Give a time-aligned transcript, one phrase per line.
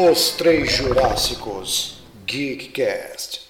[0.00, 3.48] Os Três Jurássicos Geekcast.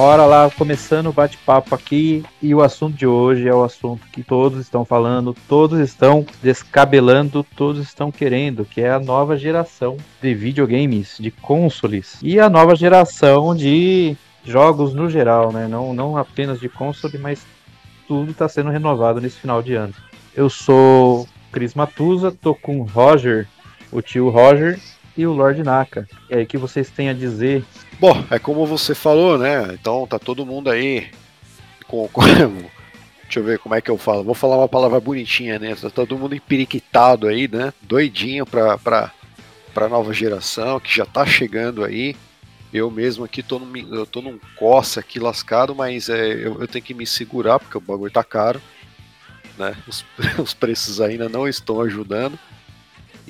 [0.00, 2.24] Bora lá, começando o bate-papo aqui.
[2.40, 7.44] E o assunto de hoje é o assunto que todos estão falando, todos estão descabelando,
[7.56, 12.16] todos estão querendo, que é a nova geração de videogames, de consoles.
[12.22, 15.66] E a nova geração de jogos no geral, né?
[15.66, 17.44] Não, não apenas de console, mas
[18.06, 19.94] tudo está sendo renovado nesse final de ano.
[20.32, 23.48] Eu sou Cris Matusa, tô com o Roger,
[23.90, 24.78] o tio Roger
[25.18, 26.08] e o Lord Naka.
[26.30, 27.64] E aí, o que vocês têm a dizer
[28.00, 29.70] Bom, é como você falou, né?
[29.72, 31.10] Então tá todo mundo aí
[31.88, 32.22] com, com
[33.24, 34.22] Deixa eu ver como é que eu falo.
[34.22, 35.74] Vou falar uma palavra bonitinha, né?
[35.74, 37.74] Tá todo mundo empiriquitado aí, né?
[37.82, 39.12] Doidinho pra, pra,
[39.74, 42.14] pra nova geração que já tá chegando aí.
[42.72, 46.68] Eu mesmo aqui tô, num, eu tô num coça aqui lascado, mas é, eu, eu
[46.68, 48.62] tenho que me segurar porque o bagulho tá caro.
[49.58, 49.76] Né?
[49.88, 50.04] Os,
[50.38, 52.38] os preços ainda não estão ajudando.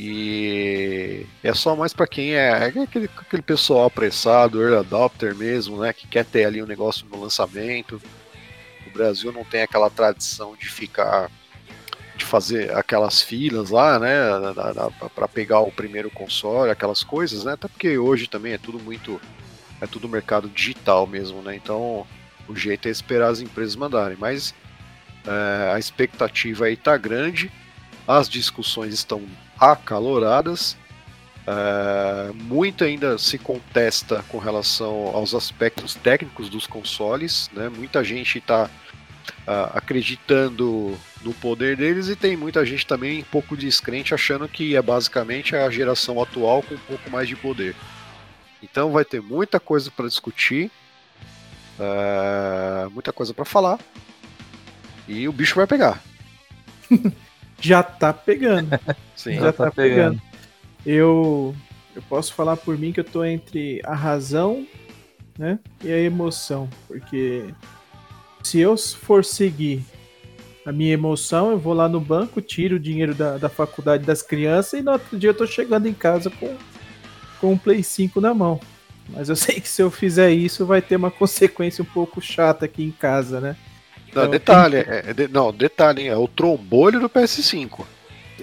[0.00, 5.80] E é só mais para quem é, é, aquele, aquele pessoal apressado, early adopter mesmo,
[5.80, 5.92] né?
[5.92, 8.00] Que quer ter ali um negócio no lançamento.
[8.86, 11.28] O Brasil não tem aquela tradição de ficar
[12.16, 14.12] de fazer aquelas filas lá, né,
[15.14, 17.52] para pegar o primeiro console, aquelas coisas, né?
[17.52, 19.20] Até porque hoje também é tudo muito
[19.80, 21.56] é tudo mercado digital mesmo, né?
[21.56, 22.06] Então
[22.48, 24.54] o jeito é esperar as empresas mandarem, mas
[25.26, 27.50] é, a expectativa aí tá grande,
[28.06, 29.22] as discussões estão
[29.60, 30.76] acaloradas.
[31.46, 37.70] Uh, muito ainda se contesta com relação aos aspectos técnicos dos consoles, né?
[37.70, 38.68] Muita gente está
[39.46, 44.76] uh, acreditando no poder deles e tem muita gente também um pouco descrente achando que
[44.76, 47.74] é basicamente a geração atual com um pouco mais de poder.
[48.62, 50.70] Então vai ter muita coisa para discutir,
[51.78, 53.78] uh, muita coisa para falar
[55.06, 56.02] e o bicho vai pegar.
[57.60, 58.69] já tá pegando.
[59.16, 60.20] Sim, já, já tá, tá pegando.
[60.20, 60.22] pegando.
[60.86, 61.54] Eu,
[61.94, 64.66] eu posso falar por mim que eu tô entre a razão
[65.38, 66.68] né, e a emoção.
[66.86, 67.47] Porque
[68.42, 69.84] se eu for seguir
[70.64, 74.22] a minha emoção, eu vou lá no banco, tiro o dinheiro da, da faculdade das
[74.22, 76.56] crianças e no outro dia eu tô chegando em casa com,
[77.41, 78.60] com um Play 5 na mão.
[79.08, 82.66] Mas eu sei que se eu fizer isso, vai ter uma consequência um pouco chata
[82.66, 83.56] aqui em casa, né?
[84.14, 87.84] Não, então, detalhe, é, é, não, detalhe, é o trombolho do PS5.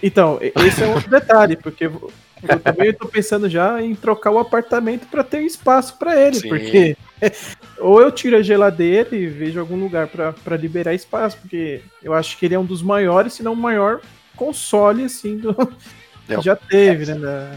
[0.01, 5.07] Então, esse é outro detalhe, porque eu também estou pensando já em trocar o apartamento
[5.07, 6.49] para ter espaço para ele, Sim.
[6.49, 6.97] porque
[7.79, 12.37] ou eu tiro a geladeira e vejo algum lugar para liberar espaço, porque eu acho
[12.37, 14.01] que ele é um dos maiores, se não o maior
[14.35, 15.55] console assim do
[16.27, 17.19] que já teve, né?
[17.19, 17.51] Da...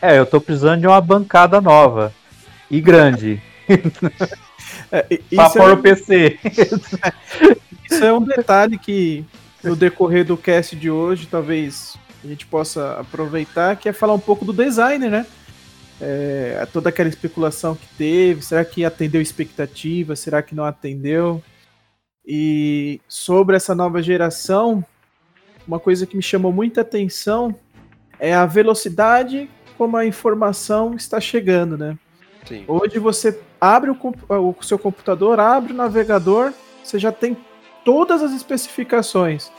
[0.00, 2.12] É, eu tô precisando de uma bancada nova
[2.70, 3.42] e grande.
[4.90, 5.72] É, pra pôr é...
[5.72, 6.38] o PC.
[7.90, 9.24] isso é um detalhe que
[9.62, 14.20] no decorrer do cast de hoje, talvez a gente possa aproveitar, que é falar um
[14.20, 15.26] pouco do design, né?
[16.00, 21.42] É, toda aquela especulação que teve, será que atendeu expectativa, será que não atendeu?
[22.26, 24.84] E sobre essa nova geração,
[25.66, 27.54] uma coisa que me chamou muita atenção
[28.18, 29.48] é a velocidade
[29.78, 31.98] como a informação está chegando, né?
[32.46, 32.64] Sim.
[32.66, 33.96] Hoje você abre o,
[34.28, 36.52] o seu computador, abre o navegador,
[36.82, 37.36] você já tem
[37.84, 39.50] todas as especificações.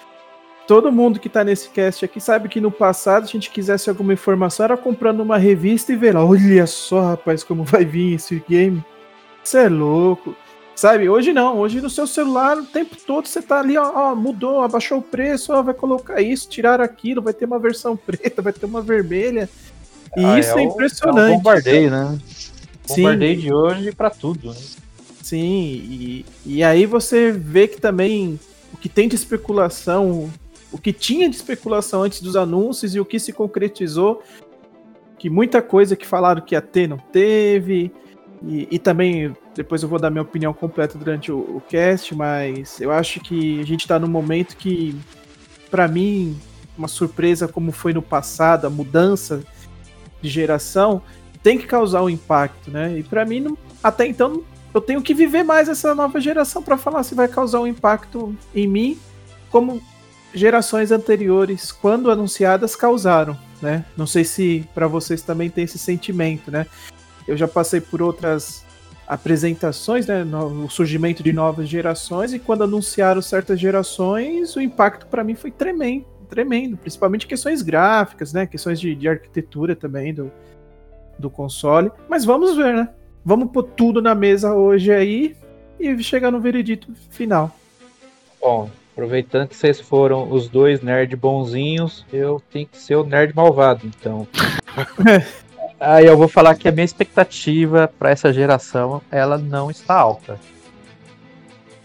[0.67, 3.89] Todo mundo que está nesse cast aqui sabe que no passado, se a gente quisesse
[3.89, 8.15] alguma informação, era comprando uma revista e ver lá, olha só, rapaz, como vai vir
[8.15, 8.83] esse game.
[9.43, 10.35] Isso é louco.
[10.75, 14.15] Sabe, hoje não, hoje no seu celular o tempo todo você tá ali, ó, ó
[14.15, 18.43] mudou, abaixou o preço, ó, vai colocar isso, tirar aquilo, vai ter uma versão preta,
[18.43, 19.49] vai ter uma vermelha.
[20.15, 21.31] E ah, isso é, é impressionante.
[21.31, 22.19] É um bombardeio, né?
[22.87, 23.41] Bombardeio Sim.
[23.41, 24.59] de hoje para tudo, né?
[25.21, 28.39] Sim, e, e aí você vê que também
[28.73, 30.31] o que tem de especulação,
[30.71, 34.23] o que tinha de especulação antes dos anúncios e o que se concretizou,
[35.19, 37.91] que muita coisa que falaram que ia ter não teve,
[38.43, 42.79] e, e também depois eu vou dar minha opinião completa durante o, o cast, mas
[42.79, 44.95] eu acho que a gente está num momento que,
[45.71, 46.37] para mim,
[46.77, 49.41] uma surpresa como foi no passado, a mudança
[50.21, 51.01] de geração,
[51.47, 52.99] tem que causar um impacto, né?
[52.99, 57.03] E para mim, até então, eu tenho que viver mais essa nova geração para falar
[57.03, 58.99] se vai causar um impacto em mim,
[59.49, 59.81] como
[60.33, 63.85] gerações anteriores, quando anunciadas, causaram, né?
[63.95, 66.65] Não sei se para vocês também tem esse sentimento, né?
[67.25, 68.65] Eu já passei por outras
[69.07, 75.23] apresentações, né, o surgimento de novas gerações e quando anunciaram certas gerações, o impacto para
[75.23, 80.29] mim foi tremendo, tremendo, principalmente questões gráficas, né, questões de, de arquitetura também do,
[81.19, 81.91] do console.
[82.07, 82.89] Mas vamos ver, né?
[83.23, 85.35] Vamos pôr tudo na mesa hoje aí
[85.79, 87.51] e chegar no veredito final.
[88.41, 93.35] Bom, aproveitando que vocês foram os dois nerd bonzinhos, eu tenho que ser o nerd
[93.35, 94.27] malvado, então.
[95.79, 100.39] aí eu vou falar que a minha expectativa para essa geração, ela não está alta.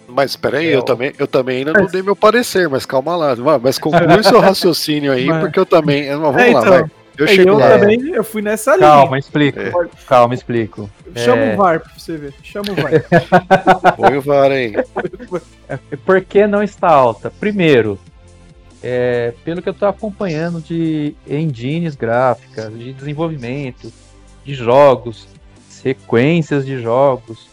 [0.06, 3.34] Mas peraí, eu, eu também, eu também ainda não dei meu parecer, mas calma lá.
[3.60, 5.40] Mas conclui seu raciocínio aí, mas...
[5.40, 6.08] porque eu também.
[6.10, 6.90] Vamos é, lá, então, vai.
[7.16, 7.78] Eu, chego eu lá.
[7.78, 8.88] também eu fui nessa linha.
[8.88, 9.60] Calma, explico.
[9.60, 9.72] É.
[10.06, 10.90] Calma, explico.
[11.14, 11.54] Chama é...
[11.54, 12.34] o VAR pra você ver.
[12.42, 13.94] Chama o VAR.
[13.96, 14.74] Põe o VAR aí.
[15.68, 17.30] É, por que não está alta?
[17.30, 17.98] Primeiro,
[18.82, 23.92] é, pelo que eu estou acompanhando de engines gráficas, de desenvolvimento,
[24.44, 25.28] de jogos,
[25.68, 27.48] sequências de jogos,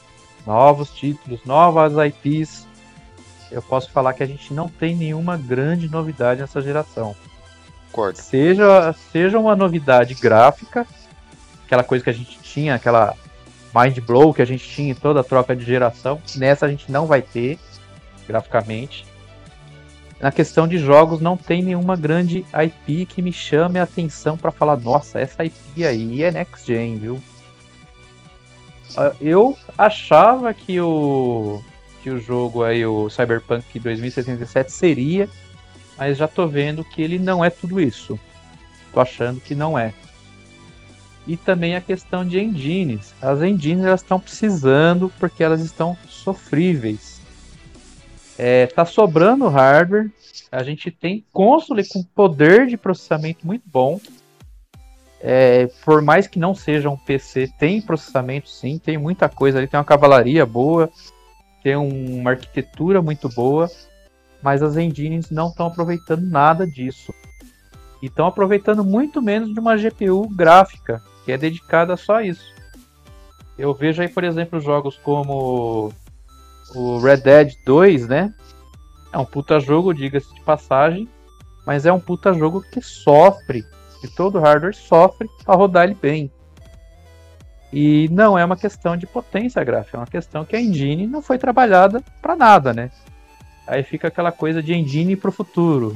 [0.45, 2.67] novos títulos, novas IPs,
[3.51, 7.15] eu posso falar que a gente não tem nenhuma grande novidade nessa geração.
[8.00, 8.18] Concordo.
[8.18, 10.88] Seja, seja uma novidade gráfica,
[11.66, 13.13] aquela coisa que a gente tinha, aquela
[13.75, 16.90] mind blow que a gente tinha em toda a troca de geração, nessa a gente
[16.90, 17.60] não vai ter
[18.25, 19.06] graficamente.
[20.19, 24.52] Na questão de jogos, não tem nenhuma grande IP que me chame a atenção para
[24.52, 27.22] falar, nossa, essa IP aí é next gen, viu?
[28.98, 31.62] Ah, eu achava que o
[32.02, 35.30] que o jogo aí, o Cyberpunk 2077 seria
[36.00, 38.18] mas já tô vendo que ele não é tudo isso.
[38.94, 39.94] Tô achando que não é.
[41.28, 43.13] E também a questão de engines.
[43.22, 47.19] As engines elas estão precisando porque elas estão sofríveis.
[48.38, 50.10] É, tá sobrando hardware.
[50.50, 54.00] A gente tem console com poder de processamento muito bom.
[55.22, 59.68] É, por mais que não seja um PC, tem processamento sim, tem muita coisa ali,
[59.68, 60.90] tem uma cavalaria boa,
[61.62, 63.69] tem uma arquitetura muito boa
[64.41, 67.13] mas as engines não estão aproveitando nada disso.
[68.01, 72.53] E estão aproveitando muito menos de uma GPU gráfica, que é dedicada só a isso.
[73.57, 75.91] Eu vejo aí, por exemplo, jogos como
[76.74, 78.33] o Red Dead 2, né?
[79.12, 81.09] É um puta jogo, diga-se de passagem,
[81.65, 83.65] mas é um puta jogo que sofre,
[84.03, 86.31] e todo hardware sofre para rodar ele bem.
[87.71, 91.21] E não é uma questão de potência gráfica, é uma questão que a engine não
[91.21, 92.92] foi trabalhada para nada, né?
[93.69, 95.95] Aí fica aquela coisa de engine pro futuro.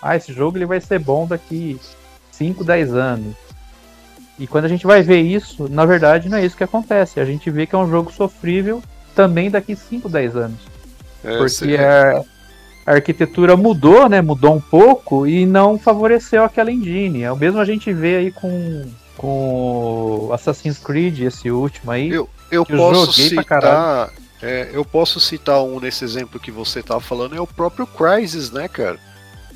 [0.00, 1.78] Ah, esse jogo ele vai ser bom daqui
[2.30, 3.36] 5, 10 anos.
[4.38, 7.20] E quando a gente vai ver isso, na verdade não é isso que acontece.
[7.20, 8.82] A gente vê que é um jogo sofrível
[9.14, 10.58] também daqui 5, 10 anos.
[11.22, 12.24] É, Porque a,
[12.86, 14.22] a, arquitetura mudou, né?
[14.22, 17.24] Mudou um pouco e não favoreceu aquela engine.
[17.24, 18.86] É o mesmo a gente vê aí com,
[19.18, 22.08] com Assassin's Creed, esse último aí.
[22.08, 24.10] Eu, eu posso citar
[24.42, 28.50] é, eu posso citar um nesse exemplo que você estava falando, é o próprio Crysis,
[28.50, 28.98] né, cara?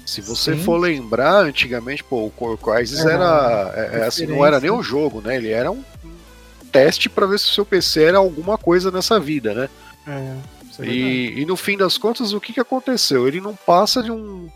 [0.07, 0.63] Se você Sim.
[0.63, 3.73] for lembrar, antigamente, pô, o Core Crysis é, era.
[3.75, 5.37] É, assim, não era nem um jogo, né?
[5.37, 5.83] Ele era um
[6.71, 9.69] teste para ver se o seu PC era alguma coisa nessa vida, né?
[10.07, 10.37] É,
[10.81, 13.27] é e, e, no fim das contas, o que, que aconteceu?
[13.27, 14.49] Ele não passa de um,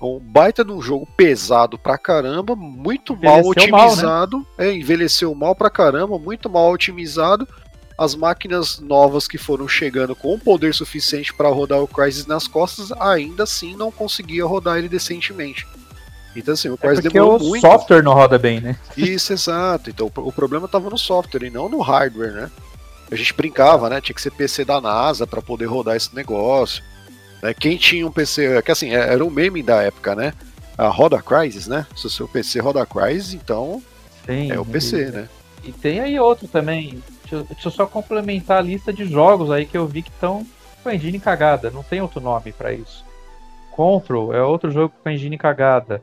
[0.00, 4.68] um baita de um jogo pesado pra caramba, muito envelheceu mal otimizado, mal, né?
[4.68, 7.48] é, envelheceu mal pra caramba, muito mal otimizado,
[7.98, 12.46] as máquinas novas que foram chegando com o poder suficiente para rodar o Crysis nas
[12.46, 15.66] costas, ainda assim não conseguia rodar ele decentemente.
[16.34, 17.66] Então assim, o é Crysis é demorou o muito.
[17.66, 18.76] O software não roda bem, né?
[18.96, 19.88] Isso, exato.
[19.88, 22.50] Então o problema estava no software e não no hardware, né?
[23.10, 24.00] A gente brincava, né?
[24.00, 26.82] Tinha que ser PC da NASA para poder rodar esse negócio.
[27.42, 27.54] Né?
[27.54, 30.34] Quem tinha um PC, que assim, é, era um meme da época, né?
[30.76, 31.86] A roda Crysis, né?
[31.96, 33.82] Se o seu PC roda Crysis, então
[34.26, 35.28] Sim, é o PC, e, né?
[35.64, 39.66] E tem aí outro também, Deixa, deixa eu só complementar a lista de jogos aí
[39.66, 40.46] que eu vi que estão
[40.82, 41.70] com a engine cagada.
[41.70, 43.04] Não tem outro nome para isso.
[43.72, 46.00] Control é outro jogo com a engine cagada.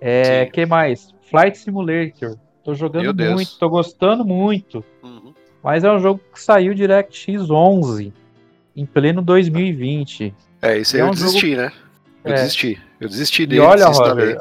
[0.00, 1.14] É, que mais?
[1.28, 2.36] Flight Simulator.
[2.64, 4.82] Tô jogando muito, tô gostando muito.
[5.02, 5.34] Uhum.
[5.62, 8.12] Mas é um jogo que saiu DirectX 11
[8.74, 10.34] em pleno 2020.
[10.62, 11.62] É, isso aí é eu um desisti, jogo...
[11.62, 11.72] né?
[12.24, 12.34] Eu é.
[12.36, 12.82] desisti.
[12.98, 13.60] Eu desisti dele.
[13.60, 14.38] E olha, Roger,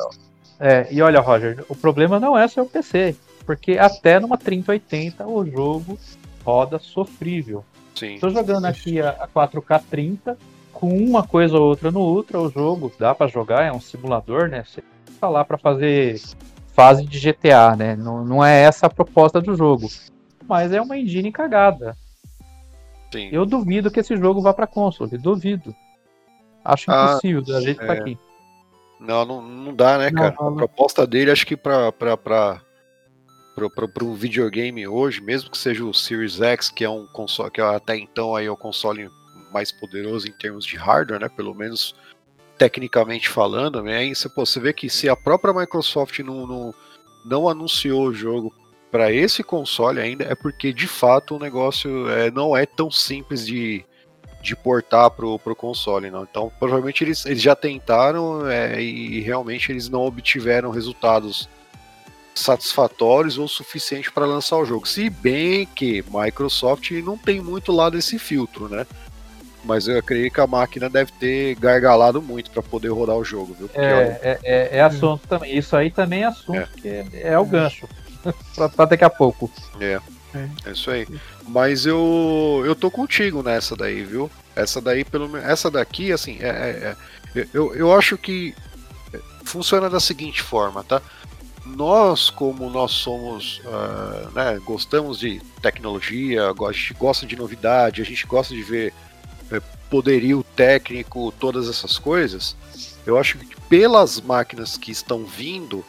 [0.59, 3.15] é, e olha, Roger, o problema não é seu PC
[3.49, 5.97] porque até numa 3080 o jogo
[6.45, 7.65] roda sofrível.
[7.99, 10.37] Estou jogando aqui a, a 4K 30
[10.71, 14.49] com uma coisa ou outra no Ultra, o jogo dá para jogar, é um simulador,
[14.49, 14.63] né?
[14.63, 14.83] Você
[15.19, 16.21] tá lá para fazer
[16.75, 17.95] fase de GTA, né?
[17.95, 19.89] Não, não é essa a proposta do jogo.
[20.47, 21.97] Mas é uma engine cagada.
[23.11, 23.29] Sim.
[23.31, 25.75] Eu duvido que esse jogo vá para console, duvido.
[26.63, 27.81] Acho ah, impossível da jeito é...
[27.81, 27.99] que tá é.
[27.99, 28.17] aqui.
[28.99, 30.35] Não, não, não dá, né, cara?
[30.39, 30.53] Não, não.
[30.53, 32.61] A proposta dele, acho que pra, pra, pra
[33.67, 37.59] para um videogame hoje, mesmo que seja o Series X, que é um console que
[37.59, 39.09] até então aí é o console
[39.51, 41.29] mais poderoso em termos de hardware, né?
[41.29, 41.95] Pelo menos
[42.59, 44.11] tecnicamente falando, né?
[44.35, 46.75] Você vê que se a própria Microsoft não, não,
[47.25, 48.53] não anunciou o jogo
[48.91, 53.45] para esse console ainda é porque de fato o negócio é, não é tão simples
[53.45, 53.85] de,
[54.41, 56.23] de portar pro, pro console, não.
[56.23, 61.47] Então provavelmente eles, eles já tentaram é, e realmente eles não obtiveram resultados
[62.39, 64.87] satisfatórios ou suficiente para lançar o jogo.
[64.87, 68.85] Se bem que Microsoft não tem muito lá desse filtro, né?
[69.63, 73.53] Mas eu creio que a máquina deve ter gargalado muito para poder rodar o jogo,
[73.53, 73.67] viu?
[73.67, 75.57] Porque, é, é, é, é, assunto também.
[75.57, 76.67] Isso aí também é assunto, é.
[76.81, 77.87] que é, é o gancho.
[78.55, 79.51] pra, daqui a pouco.
[79.79, 79.99] É.
[80.65, 81.07] É isso aí.
[81.47, 84.29] Mas eu eu tô contigo nessa daí, viu?
[84.55, 86.95] Essa daí, pelo essa daqui, assim, é,
[87.35, 88.53] é, eu, eu acho que
[89.43, 91.01] funciona da seguinte forma, tá?
[91.75, 98.05] Nós, como nós somos, uh, né, gostamos de tecnologia, a gente gosta de novidade, a
[98.05, 98.93] gente gosta de ver
[99.89, 102.55] poderio técnico, todas essas coisas,
[103.05, 105.83] eu acho que pelas máquinas que estão vindo,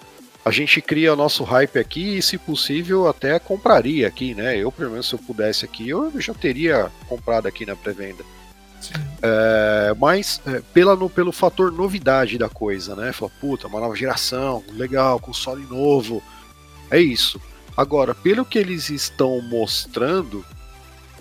[0.44, 4.56] a gente cria nosso hype aqui e, se possível, até compraria aqui, né?
[4.56, 8.24] Eu, pelo menos, se eu pudesse aqui, eu já teria comprado aqui na pré-venda.
[9.22, 13.12] É, mas é, pela, no, pelo fator novidade da coisa, né?
[13.12, 16.22] Fala, puta, uma nova geração, legal, console novo.
[16.90, 17.40] É isso.
[17.76, 20.44] Agora, pelo que eles estão mostrando,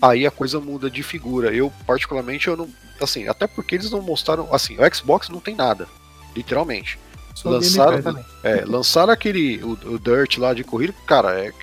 [0.01, 1.53] aí a coisa muda de figura.
[1.53, 2.69] Eu, particularmente, eu não.
[3.01, 4.47] Assim, até porque eles não mostraram.
[4.53, 5.87] Assim, o Xbox não tem nada,
[6.35, 6.99] literalmente.
[7.35, 9.61] Só lançaram, é, lançaram aquele.
[9.63, 11.53] O, o, Dirt lá de corrida, cara, é,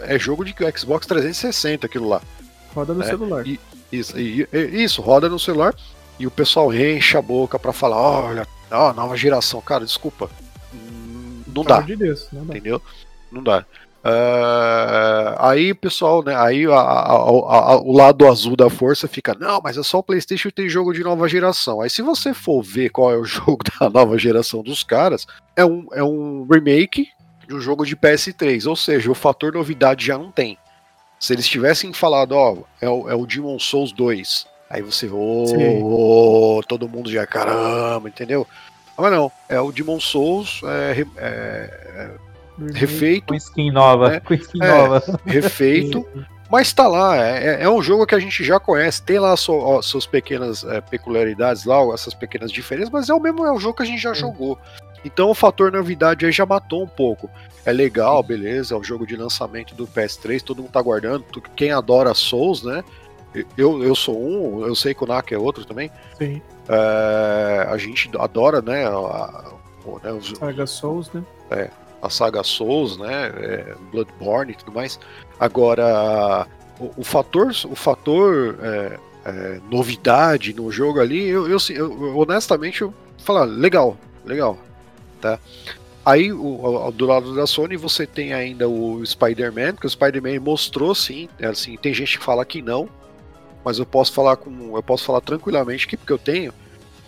[0.00, 2.20] é jogo de Xbox 360 aquilo lá.
[2.74, 3.46] Roda no é, celular.
[3.46, 3.60] E,
[3.98, 5.74] isso, e, isso, roda no celular.
[6.18, 9.60] E o pessoal enche a boca pra falar: olha, ó, nova geração.
[9.60, 10.30] Cara, desculpa.
[11.54, 11.80] Não dá.
[11.80, 12.52] De Deus, não dá.
[12.52, 12.82] Entendeu?
[13.30, 13.64] Não dá.
[14.04, 16.36] Uh, aí pessoal, né?
[16.36, 20.02] Aí a, a, a, o lado azul da força fica, não, mas é só o
[20.02, 21.80] PlayStation tem jogo de nova geração.
[21.80, 25.64] Aí se você for ver qual é o jogo da nova geração dos caras, é
[25.64, 27.08] um, é um remake
[27.48, 30.58] de um jogo de PS3, ou seja, o fator novidade já não tem.
[31.24, 35.46] Se eles tivessem falado, ó, é o, é o Demon Souls 2, aí você, ô,
[35.46, 38.46] oh, oh, todo mundo já, caramba, entendeu?
[38.94, 42.10] Mas não, é o Demon Souls é, é,
[42.74, 43.28] refeito.
[43.28, 44.10] Com skin nova.
[44.10, 44.20] Né?
[44.20, 45.02] Com skin é, nova.
[45.24, 46.06] Refeito.
[46.50, 49.34] mas tá lá, é, é, é um jogo que a gente já conhece, tem lá
[49.34, 53.50] so, ó, suas pequenas é, peculiaridades lá, essas pequenas diferenças, mas é o mesmo é
[53.50, 54.14] um jogo que a gente já é.
[54.14, 54.58] jogou.
[55.04, 57.28] Então o fator novidade aí já matou um pouco.
[57.64, 61.24] É legal, beleza, é o jogo de lançamento do PS3, todo mundo tá guardando.
[61.56, 62.82] Quem adora Souls, né?
[63.56, 65.90] Eu, eu sou um, eu sei que o Nak é outro também.
[66.16, 66.40] Sim.
[66.68, 68.86] É, a gente adora, né?
[68.86, 69.44] A, a,
[70.02, 71.22] né os, Saga Souls, né?
[71.50, 71.70] É,
[72.04, 75.00] a saga Souls, né, é, Bloodborne e tudo mais.
[75.40, 76.46] Agora,
[76.78, 82.82] o, o fator, o fator é, é, novidade no jogo ali, eu, eu, eu honestamente
[82.82, 84.58] eu falar legal, legal,
[85.24, 85.38] tá?
[86.04, 90.94] Aí, o, do lado da Sony, você tem ainda o Spider-Man, que o Spider-Man mostrou
[90.94, 92.86] sim, é assim, tem gente que fala que não,
[93.64, 96.52] mas eu posso falar com, eu posso falar tranquilamente que porque eu tenho,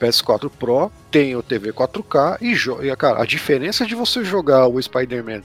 [0.00, 4.80] PS4 Pro, tem o TV 4K e, e cara, a diferença de você jogar o
[4.80, 5.42] Spider-Man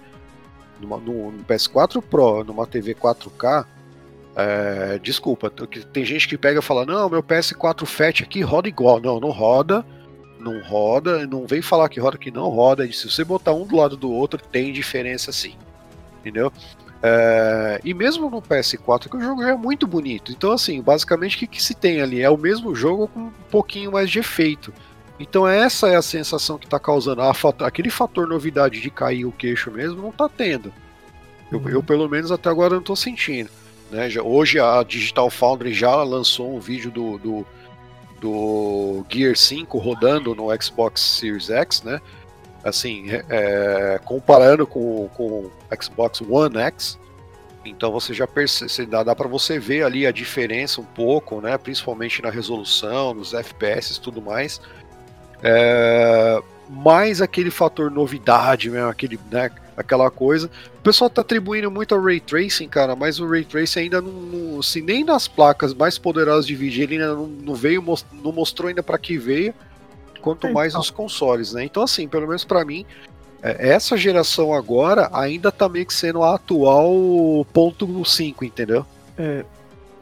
[0.79, 3.65] no, no, PS4 Pro numa TV 4K,
[4.33, 8.99] é, desculpa, tem gente que pega e fala: Não, meu PS4 Fat aqui roda igual.
[9.01, 9.85] Não, não roda,
[10.41, 12.91] não roda, não vem falar que roda que não roda.
[12.91, 15.55] Se você botar um do lado do outro, tem diferença sim,
[16.19, 16.51] entendeu?
[17.03, 20.31] É, e mesmo no PS4, que o jogo já é muito bonito.
[20.31, 22.21] Então, assim, basicamente o que, que se tem ali?
[22.21, 24.73] É o mesmo jogo com um pouquinho mais de efeito.
[25.19, 27.21] Então, essa é a sensação que está causando.
[27.21, 27.31] A,
[27.65, 30.71] aquele fator novidade de cair o queixo mesmo não está tendo.
[31.51, 31.69] Eu, uhum.
[31.69, 33.49] eu, pelo menos, até agora não estou sentindo.
[33.89, 34.09] Né?
[34.09, 37.47] Já, hoje a Digital Foundry já lançou um vídeo do, do,
[38.21, 41.99] do Gear 5 rodando no Xbox Series X, né?
[42.63, 45.51] assim, é, é, comparando com, com o
[45.81, 46.99] Xbox One X,
[47.65, 51.57] então você já percebe, dá, dá para você ver ali a diferença um pouco, né?
[51.57, 54.59] Principalmente na resolução, nos FPS e tudo mais.
[55.43, 59.51] É, mais aquele fator novidade mesmo, aquele, né,
[59.81, 60.49] aquela coisa.
[60.79, 64.11] O pessoal tá atribuindo muito ao Ray Tracing, cara, mas o Ray Tracing ainda não,
[64.11, 68.31] não assim, nem nas placas mais poderosas de vídeo ele ainda não, não veio, não
[68.31, 69.53] mostrou ainda para que veio
[70.21, 70.81] quanto é, mais então.
[70.81, 71.63] os consoles, né?
[71.63, 72.85] Então, assim, pelo menos para mim,
[73.43, 78.85] é, essa geração agora ainda tá meio que sendo a atual ponto 5, entendeu?
[79.17, 79.43] É,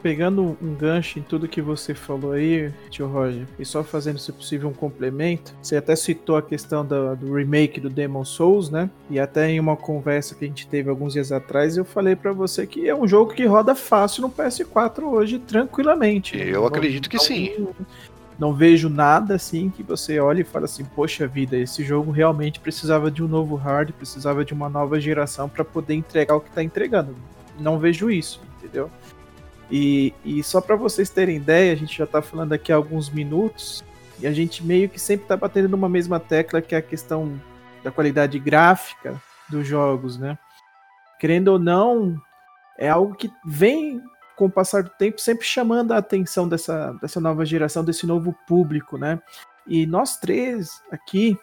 [0.01, 4.32] pegando um gancho em tudo que você falou aí, tio Roger, e só fazendo, se
[4.32, 8.89] possível, um complemento, você até citou a questão do, do remake do Demon Souls, né?
[9.10, 12.32] E até em uma conversa que a gente teve alguns dias atrás, eu falei para
[12.32, 16.38] você que é um jogo que roda fácil no PS4 hoje, tranquilamente.
[16.38, 17.68] Eu acredito que sim
[18.38, 22.60] Não vejo nada assim que você olhe e fala assim, poxa vida, esse jogo realmente
[22.60, 26.50] precisava de um novo hard, precisava de uma nova geração para poder entregar o que
[26.50, 27.15] está entregando.
[27.60, 28.89] Não vejo isso, entendeu?
[29.71, 33.09] E, e só para vocês terem ideia, a gente já está falando aqui há alguns
[33.09, 33.83] minutos
[34.19, 37.39] e a gente meio que sempre está batendo numa mesma tecla que é a questão
[37.83, 40.38] da qualidade gráfica dos jogos, né?
[41.19, 42.19] Querendo ou não,
[42.77, 44.01] é algo que vem
[44.35, 48.33] com o passar do tempo sempre chamando a atenção dessa, dessa nova geração, desse novo
[48.47, 49.21] público, né?
[49.67, 51.38] E nós três aqui,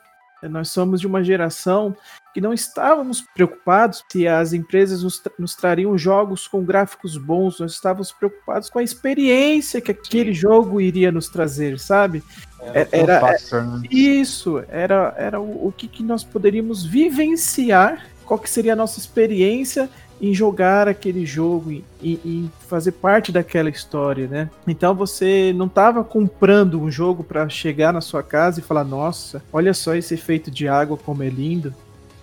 [0.49, 1.97] nós somos de uma geração
[2.35, 7.73] que não estávamos preocupados se as empresas nos, nos, trariam jogos com gráficos bons, nós
[7.73, 12.23] estávamos preocupados com a experiência que aquele jogo iria nos trazer, sabe?
[12.61, 13.83] Era, era né?
[13.91, 18.99] isso, era, era o, o que, que nós poderíamos vivenciar, qual que seria a nossa
[18.99, 19.89] experiência
[20.21, 24.51] em jogar aquele jogo e, fazer parte daquela história, né?
[24.67, 29.43] Então você não estava comprando um jogo para chegar na sua casa e falar: Nossa,
[29.53, 31.75] olha só esse efeito de água como é lindo.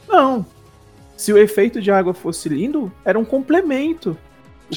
[0.07, 0.45] Não.
[1.15, 4.17] Se o efeito de água fosse lindo, era um complemento.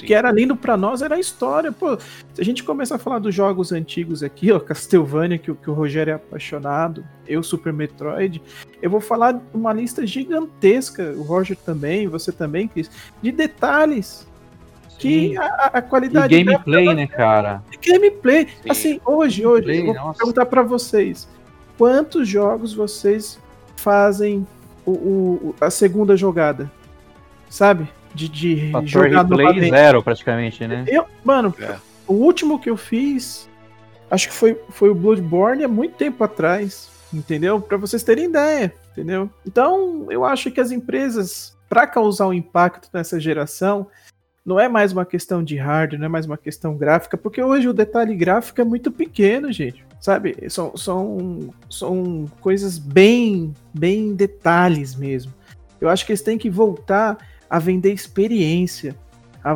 [0.02, 1.72] O que era lindo para nós era a história.
[1.72, 5.70] Pô, se a gente começar a falar dos jogos antigos aqui, ó, Castlevania, que, que
[5.70, 8.40] o Rogério é apaixonado, eu Super Metroid,
[8.80, 12.90] eu vou falar uma lista gigantesca, o Roger também, você também, Cris,
[13.22, 14.26] de detalhes
[14.98, 17.62] que a, a, qualidade e gameplay, né, cara?
[17.84, 18.48] Gameplay.
[18.62, 18.70] Sim.
[18.70, 20.18] Assim, hoje, hoje, gameplay, eu vou nossa.
[20.18, 21.28] perguntar para vocês,
[21.76, 23.38] quantos jogos vocês
[23.76, 24.46] fazem
[24.84, 26.70] o, o, a segunda jogada?
[27.48, 27.88] Sabe?
[28.16, 30.84] De, de Fator jogar replay zero praticamente, né?
[30.88, 31.76] Eu, mano, é.
[32.06, 33.48] o último que eu fiz,
[34.10, 37.60] acho que foi, foi o Bloodborne há muito tempo atrás, entendeu?
[37.60, 39.28] Para vocês terem ideia, entendeu?
[39.46, 43.86] Então, eu acho que as empresas, para causar um impacto nessa geração,
[44.44, 47.68] não é mais uma questão de hardware, não é mais uma questão gráfica, porque hoje
[47.68, 49.84] o detalhe gráfico é muito pequeno, gente.
[50.00, 50.36] Sabe?
[50.48, 55.32] São, são, são coisas bem, bem detalhes mesmo.
[55.80, 57.18] Eu acho que eles têm que voltar
[57.48, 58.96] a vender experiência,
[59.42, 59.52] a,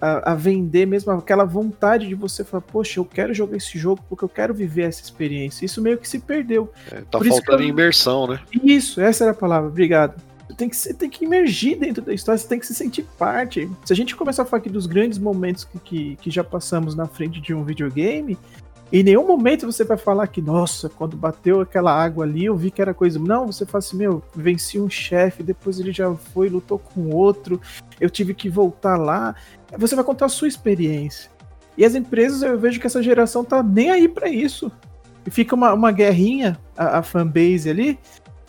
[0.00, 4.02] a, a, vender mesmo aquela vontade de você falar, poxa, eu quero jogar esse jogo
[4.08, 5.64] porque eu quero viver essa experiência.
[5.64, 6.72] Isso meio que se perdeu.
[6.90, 7.68] É, tá Por faltando eu...
[7.68, 8.40] imersão, né?
[8.62, 10.20] Isso, essa era a palavra, obrigado.
[10.56, 13.70] Tem que, você tem que imergir dentro da história, você tem que se sentir parte.
[13.84, 16.94] Se a gente começar a falar aqui dos grandes momentos que, que, que já passamos
[16.94, 18.36] na frente de um videogame,
[18.90, 22.70] em nenhum momento você vai falar que, nossa, quando bateu aquela água ali, eu vi
[22.70, 23.18] que era coisa.
[23.18, 27.60] Não, você fala assim, meu, venci um chefe, depois ele já foi, lutou com outro,
[28.00, 29.34] eu tive que voltar lá.
[29.76, 31.30] Você vai contar a sua experiência.
[31.76, 34.72] E as empresas, eu vejo que essa geração tá nem aí para isso.
[35.26, 37.98] E fica uma, uma guerrinha, a, a fanbase ali.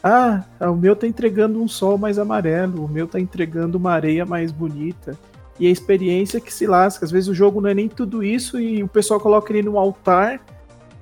[0.02, 4.26] Ah, o meu tá entregando um sol mais amarelo, o meu tá entregando uma areia
[4.26, 5.18] mais bonita
[5.60, 7.06] e a experiência que se lasca.
[7.06, 9.78] Às vezes o jogo não é nem tudo isso e o pessoal coloca ele no
[9.78, 10.40] altar.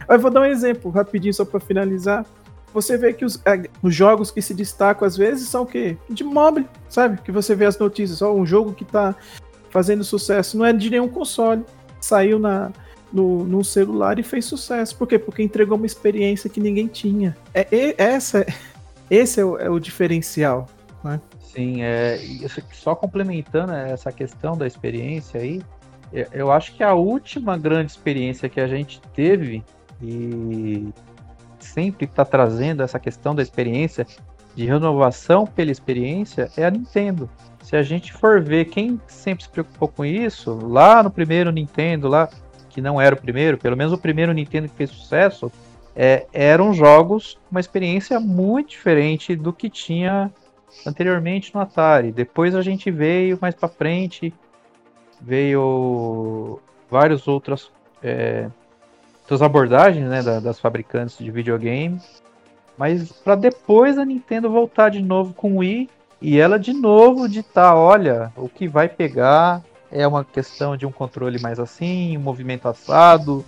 [0.10, 2.26] Eu vou dar um exemplo rapidinho só para finalizar.
[2.74, 5.98] Você vê que os, é, os, jogos que se destacam às vezes são o quê?
[6.10, 7.22] De mobile, sabe?
[7.22, 9.16] Que você vê as notícias, ó, um jogo que tá
[9.70, 11.64] fazendo sucesso não é de nenhum console.
[12.00, 12.72] Saiu na,
[13.12, 14.96] no, no celular e fez sucesso.
[14.98, 15.18] Por quê?
[15.18, 17.36] Porque entregou uma experiência que ninguém tinha.
[17.54, 18.46] É, é essa,
[19.10, 20.68] esse é o, é o diferencial.
[21.08, 21.22] Né?
[21.40, 22.20] Sim, é,
[22.74, 25.62] só complementando essa questão da experiência aí,
[26.32, 29.64] eu acho que a última grande experiência que a gente teve
[30.02, 30.88] e
[31.60, 34.06] sempre está trazendo essa questão da experiência
[34.56, 37.30] de renovação pela experiência é a Nintendo.
[37.62, 42.08] Se a gente for ver quem sempre se preocupou com isso, lá no primeiro Nintendo,
[42.08, 42.30] lá
[42.70, 45.52] que não era o primeiro, pelo menos o primeiro Nintendo que fez sucesso,
[45.96, 50.32] é, eram jogos uma experiência muito diferente do que tinha
[50.86, 52.12] anteriormente no Atari.
[52.12, 54.34] Depois a gente veio mais para frente,
[55.22, 56.60] veio
[56.90, 58.50] várias outras, é,
[59.22, 62.00] outras abordagens né, das fabricantes de videogame.
[62.78, 65.90] Mas para depois a Nintendo voltar de novo com o Wii
[66.22, 70.92] e ela de novo ditar, olha, o que vai pegar é uma questão de um
[70.92, 73.44] controle mais assim, um movimento assado,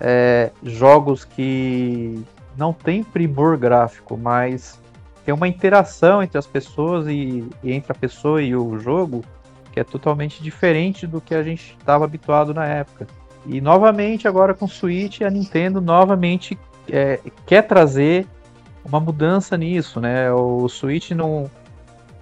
[0.00, 2.22] é, jogos que
[2.56, 4.78] não tem primor gráfico, mas
[5.24, 9.24] tem uma interação entre as pessoas e, e, entre a pessoa e o jogo
[9.72, 13.08] que é totalmente diferente do que a gente estava habituado na época.
[13.44, 16.56] E novamente agora com o Switch a Nintendo novamente
[16.88, 18.26] é, quer trazer
[18.84, 20.30] uma mudança nisso, né?
[20.32, 21.50] O Switch não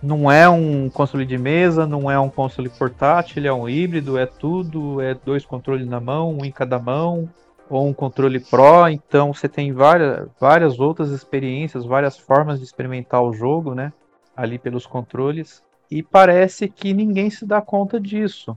[0.03, 4.27] não é um console de mesa, não é um console portátil, é um híbrido, é
[4.27, 7.29] tudo, é dois controles na mão, um em cada mão
[7.73, 13.23] ou um controle Pro, então você tem várias, várias outras experiências, várias formas de experimentar
[13.23, 13.93] o jogo, né?
[14.37, 15.63] Ali pelos controles.
[15.91, 18.57] E parece que ninguém se dá conta disso.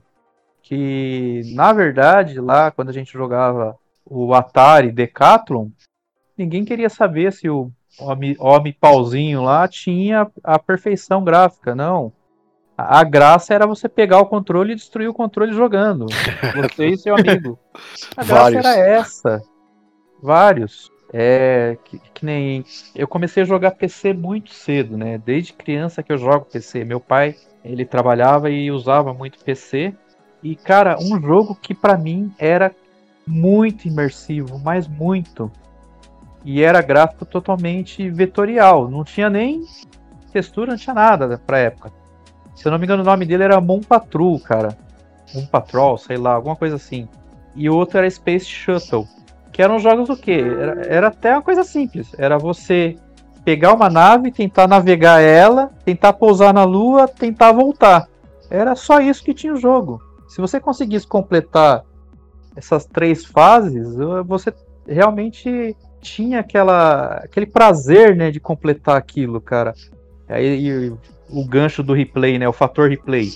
[0.61, 5.69] Que, na verdade, lá quando a gente jogava o Atari Decathlon,
[6.37, 12.11] ninguém queria saber se o homem, homem pauzinho lá tinha a perfeição gráfica, não.
[12.77, 16.07] A, graça era você pegar o controle e destruir o controle jogando.
[16.55, 17.57] Você e seu amigo.
[18.17, 18.65] A graça Vários.
[18.65, 19.43] era essa.
[20.21, 20.91] Vários.
[21.13, 25.17] É que, que, nem eu comecei a jogar PC muito cedo, né?
[25.17, 26.83] Desde criança que eu jogo PC.
[26.83, 29.95] Meu pai, ele trabalhava e usava muito PC.
[30.43, 32.75] E cara, um jogo que para mim era
[33.25, 35.49] muito imersivo, mas muito.
[36.43, 39.63] E era gráfico totalmente vetorial, não tinha nem
[40.31, 41.91] textura, não tinha nada pra época.
[42.55, 44.77] Se eu não me engano, o nome dele era Moon Patrol, cara.
[45.33, 47.07] Moon Patrol, sei lá, alguma coisa assim.
[47.55, 49.07] E o outro era Space Shuttle.
[49.51, 50.43] Que eram jogos do quê?
[50.43, 52.13] Era, era até uma coisa simples.
[52.17, 52.97] Era você
[53.43, 58.07] pegar uma nave, tentar navegar ela, tentar pousar na Lua, tentar voltar.
[58.49, 60.01] Era só isso que tinha o jogo.
[60.27, 61.83] Se você conseguisse completar
[62.55, 64.53] essas três fases, você
[64.87, 69.73] realmente tinha aquela, aquele prazer, né, de completar aquilo, cara.
[70.27, 70.93] Aí
[71.29, 73.29] o gancho do replay, né, o fator replay.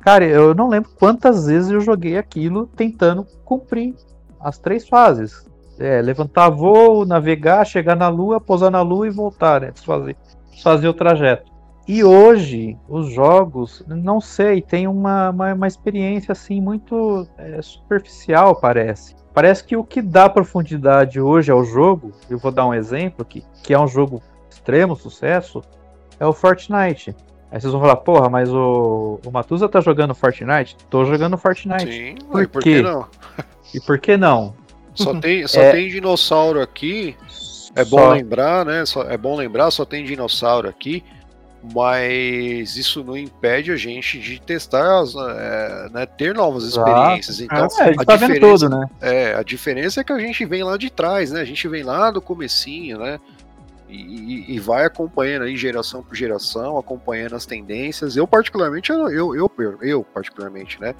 [0.00, 3.94] Cara, eu não lembro quantas vezes eu joguei aquilo tentando cumprir
[4.40, 5.46] as três fases.
[5.78, 10.16] É, levantar voo, navegar, chegar na lua, pousar na lua e voltar, né, desfazer,
[10.52, 11.52] desfazer o trajeto.
[11.86, 18.56] E hoje, os jogos, não sei, tem uma, uma, uma experiência assim muito é, superficial,
[18.56, 19.14] parece.
[19.34, 23.44] Parece que o que dá profundidade hoje ao jogo, eu vou dar um exemplo que,
[23.62, 25.60] que é um jogo extremo sucesso,
[26.18, 27.14] é o Fortnite.
[27.54, 30.76] Aí vocês vão falar, porra, mas o, o Matusa tá jogando Fortnite?
[30.90, 31.84] Tô jogando Fortnite.
[31.84, 33.06] Sim, por, por que não?
[33.72, 34.56] E por que não?
[34.92, 35.70] Só tem, só é...
[35.70, 37.16] tem dinossauro aqui.
[37.76, 38.84] É bom lembrar, né?
[38.84, 41.04] Só, é bom lembrar, só tem dinossauro aqui
[41.72, 45.02] mas isso não impede a gente de testar,
[45.38, 47.40] é, né, ter novas experiências.
[47.40, 48.86] Então, é, a, a tá diferença, né?
[49.00, 51.40] É, a diferença é que a gente vem lá de trás, né?
[51.40, 53.18] A gente vem lá do comecinho, né?
[53.94, 58.16] E, e, vai acompanhando aí geração por geração, acompanhando as tendências.
[58.16, 60.94] Eu particularmente, eu, eu, eu, eu particularmente, né?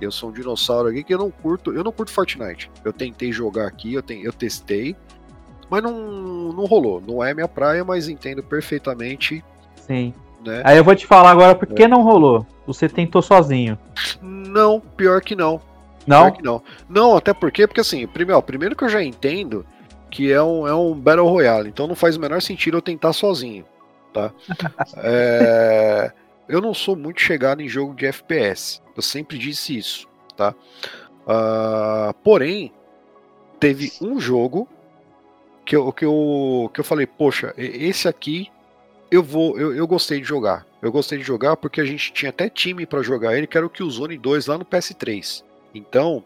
[0.00, 2.70] Eu sou um dinossauro aqui que eu não curto, eu não curto Fortnite.
[2.84, 4.96] Eu tentei jogar aqui, eu, te, eu testei,
[5.68, 7.02] mas não, não rolou.
[7.06, 9.44] Não é minha praia, mas entendo perfeitamente
[9.90, 10.14] Sim.
[10.44, 10.62] Né?
[10.64, 11.88] Aí eu vou te falar agora por que é.
[11.88, 12.46] não rolou.
[12.64, 13.76] Você tentou sozinho.
[14.22, 15.60] Não, pior que não.
[16.06, 16.22] Não?
[16.22, 16.62] Pior que não.
[16.88, 19.66] Não, até porque, porque assim, primeiro, primeiro que eu já entendo
[20.10, 23.12] que é um, é um Battle Royale, então não faz o menor sentido eu tentar
[23.12, 23.64] sozinho,
[24.12, 24.32] tá?
[24.98, 26.12] é,
[26.48, 30.54] eu não sou muito chegado em jogo de FPS, eu sempre disse isso, tá?
[31.22, 32.72] Uh, porém,
[33.60, 34.66] teve um jogo
[35.64, 38.50] que eu, que, eu, que eu falei, poxa, esse aqui
[39.10, 40.66] eu vou, eu, eu gostei de jogar.
[40.80, 43.66] Eu gostei de jogar porque a gente tinha até time para jogar ele, que era
[43.66, 45.44] o Killzone 2 lá no PS3.
[45.74, 46.24] Então,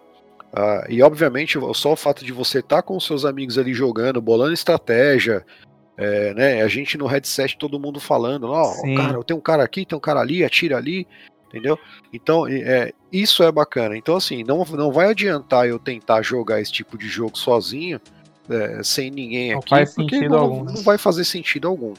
[0.57, 4.21] uh, e obviamente só o fato de você estar tá com seus amigos ali jogando,
[4.21, 5.45] bolando estratégia,
[5.97, 9.62] é, né, a gente no headset todo mundo falando, ó, oh, cara, tem um cara
[9.62, 11.07] aqui, tem um cara ali, atira ali,
[11.49, 11.79] entendeu?
[12.12, 13.97] Então, é, isso é bacana.
[13.97, 18.01] Então, assim, não, não vai adiantar eu tentar jogar esse tipo de jogo sozinho,
[18.51, 20.73] é, sem ninguém não aqui, porque não, algum, né?
[20.75, 21.95] não vai fazer sentido algum.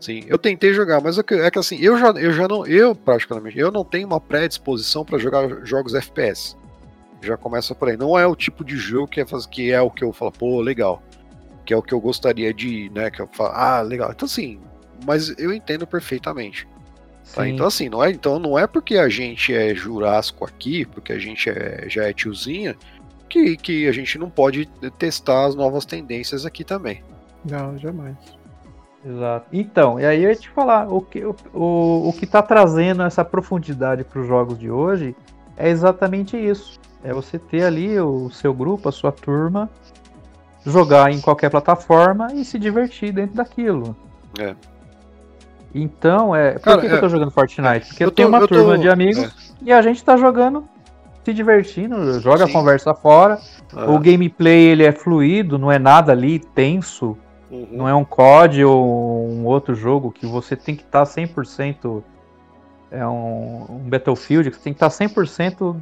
[0.00, 2.66] Sim, eu tentei jogar, mas é que, é que assim, eu já, eu já não,
[2.66, 6.56] eu praticamente, eu não tenho uma predisposição para jogar jogos FPS.
[7.22, 7.96] Já começa por aí.
[7.96, 10.60] Não é o tipo de jogo que é, que é o que eu falo, pô,
[10.60, 11.02] legal.
[11.64, 14.10] Que é o que eu gostaria de, né, que eu falo, ah, legal.
[14.10, 14.58] Então assim,
[15.06, 16.68] mas eu entendo perfeitamente.
[17.34, 17.48] Tá?
[17.48, 21.18] Então assim, não é, então não é porque a gente é jurássico aqui, porque a
[21.18, 22.76] gente é, já é tiozinha,
[23.28, 24.66] que, que a gente não pode
[24.98, 27.02] testar as novas tendências aqui também.
[27.48, 28.16] Não, jamais.
[29.04, 29.46] Exato.
[29.52, 33.02] Então, e aí eu ia te falar, o que, o, o, o que tá trazendo
[33.02, 35.16] essa profundidade para os jogos de hoje
[35.56, 36.78] é exatamente isso.
[37.04, 39.68] É você ter ali o seu grupo, a sua turma,
[40.64, 43.96] jogar em qualquer plataforma e se divertir dentro daquilo.
[44.38, 44.54] É.
[45.74, 46.52] Então, é.
[46.52, 47.88] Por Cara, que, é, que eu tô jogando Fortnite?
[47.88, 48.82] Porque eu, tô, tenho uma turma tô...
[48.82, 49.64] de amigos é.
[49.64, 50.64] e a gente tá jogando,
[51.24, 52.50] se divertindo, joga Sim.
[52.50, 53.38] a conversa fora.
[53.74, 53.84] É.
[53.84, 57.16] O gameplay ele é fluido, não é nada ali tenso.
[57.50, 57.68] Uhum.
[57.70, 62.02] Não é um COD ou um outro jogo que você tem que estar tá 100%.
[62.90, 65.76] É um, um Battlefield que você tem que estar tá 100%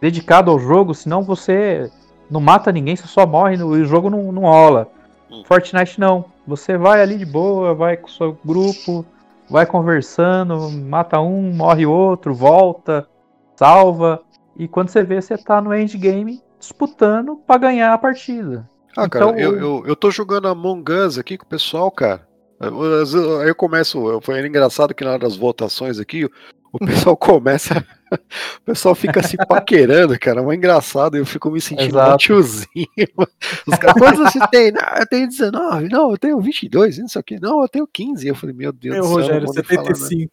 [0.00, 1.90] dedicado ao jogo, senão você
[2.30, 4.88] não mata ninguém, você só morre e o jogo não, não rola.
[5.30, 5.44] Uhum.
[5.44, 6.24] Fortnite não.
[6.46, 9.04] Você vai ali de boa, vai com o seu grupo,
[9.48, 13.08] vai conversando, mata um, morre outro, volta,
[13.56, 14.20] salva.
[14.56, 18.68] E quando você vê, você tá no endgame disputando para ganhar a partida.
[18.96, 22.26] Ah, cara, então, eu, eu, eu tô jogando Among Us aqui com o pessoal, cara.
[22.58, 24.20] Aí eu começo.
[24.22, 26.24] Foi engraçado que na hora das votações aqui,
[26.72, 27.84] o pessoal começa
[28.58, 32.66] o pessoal fica se paquerando, cara, é engraçado, eu fico me sentindo um tiozinho.
[33.66, 34.72] Os caras, quantos você tem?
[34.72, 37.86] Não, eu tenho 19, não, eu tenho 22, não sei o que, não, eu tenho
[37.86, 38.26] 15.
[38.26, 39.12] Eu falei, meu Deus do céu.
[39.12, 40.32] Rogério, 75.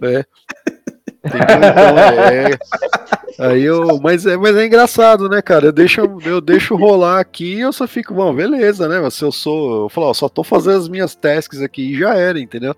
[0.00, 0.20] Falar, né?
[0.20, 0.24] É.
[1.26, 2.58] Então, é,
[3.38, 5.66] aí eu, mas é, mas é engraçado, né, cara?
[5.66, 9.08] Eu deixo, eu deixo rolar aqui e eu só fico, bom, beleza, né?
[9.10, 12.14] Se eu sou, eu falo, ó, só tô fazendo as minhas tasks aqui e já
[12.14, 12.76] era, entendeu?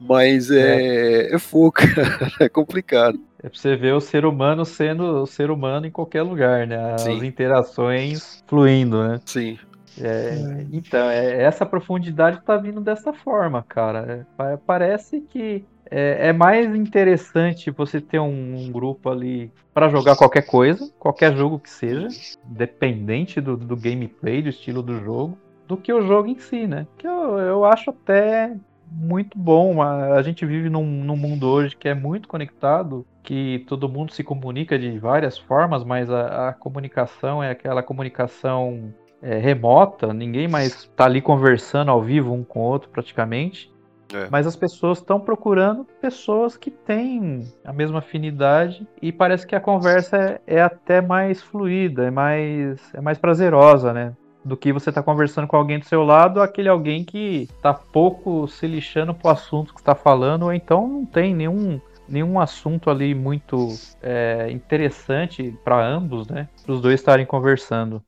[0.00, 3.20] Mas é, é, é fogo, cara, é complicado.
[3.42, 6.94] É pra você ver o ser humano sendo o ser humano em qualquer lugar, né?
[6.94, 7.24] As Sim.
[7.24, 9.20] interações fluindo, né?
[9.24, 9.58] Sim.
[10.00, 14.26] É, então, é, essa profundidade tá vindo dessa forma, cara.
[14.38, 20.16] É, parece que é, é, mais interessante você ter um, um grupo ali para jogar
[20.16, 22.08] qualquer coisa, qualquer jogo que seja,
[22.44, 26.86] dependente do, do, gameplay, do estilo do jogo, do que o jogo em si, né?
[26.96, 28.54] Que eu, eu acho até
[28.90, 29.82] muito bom.
[29.82, 34.12] A, a gente vive num, num, mundo hoje que é muito conectado, que todo mundo
[34.12, 40.48] se comunica de várias formas, mas a, a comunicação é aquela comunicação é, remota, ninguém
[40.48, 43.70] mais está ali conversando ao vivo um com o outro praticamente.
[44.12, 44.28] É.
[44.30, 49.60] Mas as pessoas estão procurando pessoas que têm a mesma afinidade e parece que a
[49.60, 54.12] conversa é, é até mais fluida, é mais, é mais prazerosa, né?
[54.44, 58.48] Do que você tá conversando com alguém do seu lado, aquele alguém que tá pouco
[58.48, 63.14] se lixando pro assunto que está falando, ou então não tem nenhum, nenhum assunto ali
[63.14, 66.48] muito é, interessante para ambos, né?
[66.64, 68.02] Para os dois estarem conversando.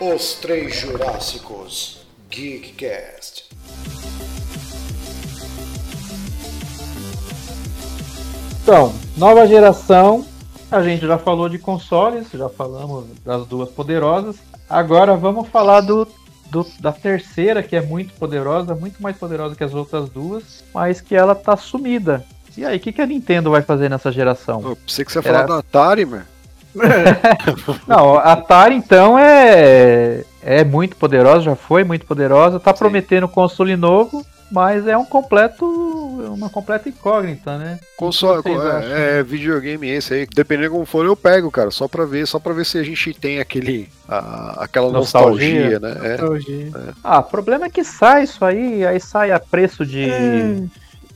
[0.00, 3.50] Os Três Jurássicos Geekcast.
[8.62, 10.24] Então, nova geração.
[10.70, 14.36] A gente já falou de consoles, já falamos das duas poderosas.
[14.70, 16.08] Agora vamos falar do,
[16.52, 21.00] do, da terceira, que é muito poderosa, muito mais poderosa que as outras duas, mas
[21.00, 22.22] que ela tá sumida.
[22.54, 24.60] E aí, o que, que a Nintendo vai fazer nessa geração?
[24.62, 25.46] Eu pensei que você ia falar Era...
[25.46, 26.24] do Atari, mano.
[27.88, 32.78] Não, a Atari então é é muito poderosa, já foi muito poderosa, tá Sim.
[32.80, 35.64] prometendo console novo, mas é um completo
[36.34, 37.78] uma completa incógnita, né?
[37.96, 42.04] Console, é, é, videogame esse aí, dependendo de como for eu pego, cara, só para
[42.04, 46.06] ver, só para ver se a gente tem aquele a, aquela nostalgia, nostalgia né?
[46.06, 46.70] É, nostalgia.
[46.74, 46.92] É.
[47.02, 50.62] Ah, o problema é que sai isso aí, aí sai a preço de é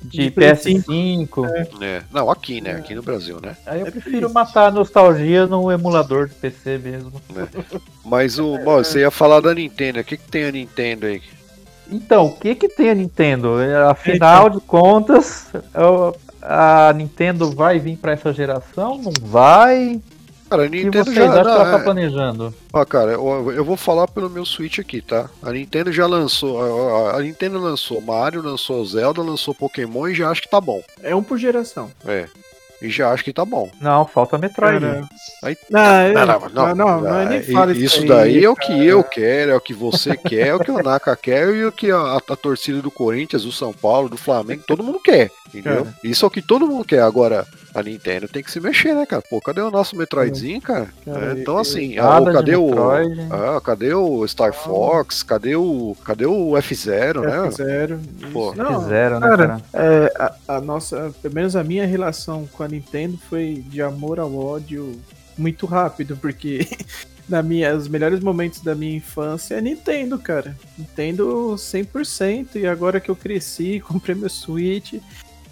[0.03, 1.49] de, de PS5.
[1.49, 1.85] É.
[1.85, 2.03] é.
[2.13, 2.73] Não, aqui, né?
[2.73, 3.57] Aqui no Brasil, né?
[3.67, 7.13] Aí eu é prefiro matar a nostalgia no emulador do PC mesmo.
[7.35, 7.79] É.
[8.05, 8.57] Mas o.
[8.59, 10.01] Bom, você ia falar da Nintendo.
[10.01, 11.21] O que, que tem a Nintendo aí?
[11.91, 13.57] Então, o que, que tem a Nintendo?
[13.89, 15.49] Afinal de contas,
[16.43, 18.99] a Nintendo vai vir para essa geração?
[18.99, 20.01] Não vai?
[20.49, 22.55] Cara, a Nintendo já acham que ela tá planejando?
[22.73, 25.29] Ó, cara, eu, eu, vou falar pelo meu Switch aqui, tá?
[25.43, 26.61] A Nintendo já lançou,
[27.09, 30.81] a, a, Nintendo lançou Mario, lançou Zelda, lançou Pokémon e já acho que tá bom.
[31.03, 31.91] É um por geração.
[32.07, 32.29] É.
[32.81, 33.71] E já acho que tá bom.
[33.81, 34.85] Não, falta Metroid.
[35.43, 35.81] Aí, não,
[36.15, 39.53] não, não, não, não, não, nem fala isso, isso daí é o que eu quero,
[39.53, 42.17] é o que você quer, é o que o Naka quer e o que a,
[42.17, 45.87] a, torcida do Corinthians, do São Paulo, do Flamengo, todo mundo quer, entendeu?
[46.03, 47.03] Isso é o que todo mundo quer.
[47.03, 49.23] Agora, a Nintendo tem que se mexer, né, cara?
[49.29, 50.89] Pô, cadê o nosso Metroidzinho, cara?
[51.07, 52.71] É, então, assim, ah, cadê o.
[53.31, 55.23] Ah, cadê o Star Fox?
[55.23, 55.95] Cadê o.
[56.03, 57.37] Cadê o F0, né?
[57.51, 58.01] F0.
[58.33, 58.55] Pô.
[58.55, 59.63] F0, né, cara?
[59.75, 64.19] É, a, a, nossa, pelo menos a minha relação com a Nintendo foi de amor
[64.19, 64.99] ao ódio
[65.37, 66.67] muito rápido, porque.
[67.29, 70.57] na minha, os melhores momentos da minha infância é Nintendo, cara.
[70.79, 72.55] Nintendo 100%.
[72.55, 74.95] E agora que eu cresci, comprei meu Switch,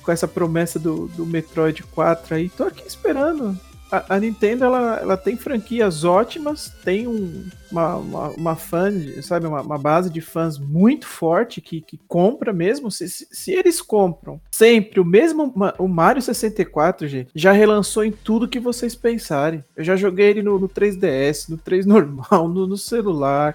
[0.04, 3.58] com essa promessa do, do Metroid 4 aí, tô aqui esperando.
[3.90, 8.90] A, a Nintendo ela, ela tem franquias ótimas, tem um, uma, uma, uma fã,
[9.22, 12.90] sabe, uma, uma, base de fãs muito forte que, que compra mesmo.
[12.90, 18.10] Se, se, se eles compram sempre o mesmo, o Mario 64, gente, já relançou em
[18.10, 19.62] tudo que vocês pensarem.
[19.76, 23.54] Eu já joguei ele no, no 3DS, no 3 normal, no, no celular,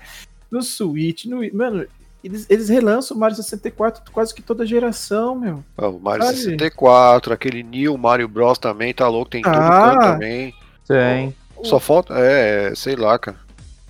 [0.50, 1.86] no Switch, no, mano,
[2.24, 5.64] eles, eles relançam o Mario 64 quase que toda geração, meu.
[5.78, 6.38] Ah, o Mario Sabe?
[6.38, 10.54] 64, aquele New Mario Bros também, tá louco, tem ah, tudo também.
[10.88, 11.36] Tem.
[11.64, 13.38] Só falta, é, sei lá, cara.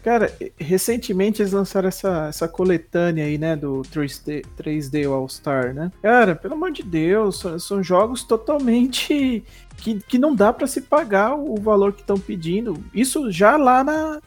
[0.04, 5.92] Cara, recentemente eles lançaram essa, essa coletânea aí, né, do 3D, 3D All-Star, né?
[6.02, 9.44] Cara, pelo amor de Deus, são, são jogos totalmente
[9.78, 12.82] que, que não dá para se pagar o valor que estão pedindo.
[12.94, 14.22] Isso já lá na,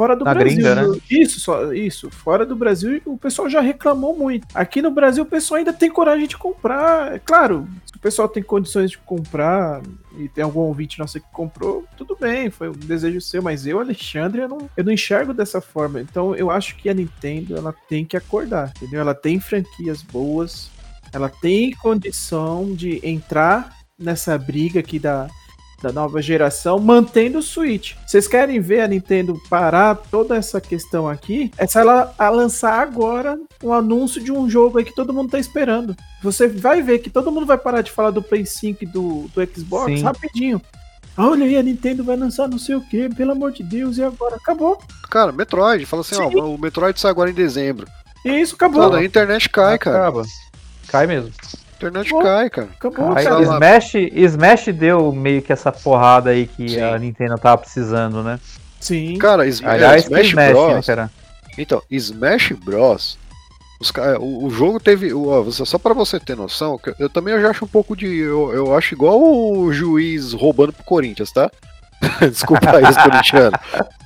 [0.00, 0.56] Fora do Na Brasil.
[0.56, 0.98] Gringa, né?
[1.10, 2.10] Isso, só, isso.
[2.10, 4.48] Fora do Brasil, o pessoal já reclamou muito.
[4.54, 7.16] Aqui no Brasil, o pessoal ainda tem coragem de comprar.
[7.16, 9.82] É claro, se o pessoal tem condições de comprar
[10.16, 13.78] e tem algum ouvinte nosso que comprou, tudo bem, foi um desejo seu, mas eu,
[13.78, 16.00] Alexandre, eu não, eu não enxergo dessa forma.
[16.00, 19.02] Então eu acho que a Nintendo ela tem que acordar, entendeu?
[19.02, 20.70] Ela tem franquias boas,
[21.12, 25.28] ela tem condição de entrar nessa briga aqui da,
[25.82, 27.94] da nova geração, mantendo o Switch.
[28.06, 31.50] Vocês querem ver a Nintendo parar toda essa questão aqui?
[31.56, 35.30] É só ela a lançar agora um anúncio de um jogo aí que todo mundo
[35.30, 35.96] tá esperando.
[36.22, 39.30] Você vai ver que todo mundo vai parar de falar do Play 5 e do,
[39.34, 40.02] do Xbox Sim.
[40.02, 40.60] rapidinho.
[41.16, 44.02] Olha aí, a Nintendo vai lançar não sei o que, pelo amor de Deus, e
[44.02, 44.36] agora?
[44.36, 44.78] Acabou.
[45.10, 46.22] Cara, Metroid, fala assim, Sim.
[46.22, 47.86] ó, o Metroid sai agora em dezembro.
[48.24, 48.94] Isso, acabou.
[48.94, 49.98] a internet cai, cara.
[49.98, 50.22] Acaba.
[50.88, 51.30] Cai mesmo.
[51.86, 52.22] A internet acabou.
[52.22, 52.68] cai, cara.
[52.76, 53.14] Acabou.
[53.14, 53.42] Cai.
[53.42, 56.80] Smash, Smash deu meio que essa porrada aí que Sim.
[56.80, 58.38] a Nintendo tava precisando, né?
[58.78, 59.16] Sim.
[59.18, 60.74] Cara, Aliás, Smash, Smash Bros.
[60.74, 61.10] Né, cara?
[61.58, 63.18] Então, Smash Bros.
[63.80, 63.90] Os,
[64.20, 65.12] o, o, jogo teve.
[65.12, 68.06] O, só para você ter noção, eu também eu já acho um pouco de.
[68.06, 71.50] Eu, eu acho igual o juiz roubando pro Corinthians, tá?
[72.20, 73.58] Desculpa aí, corintiano.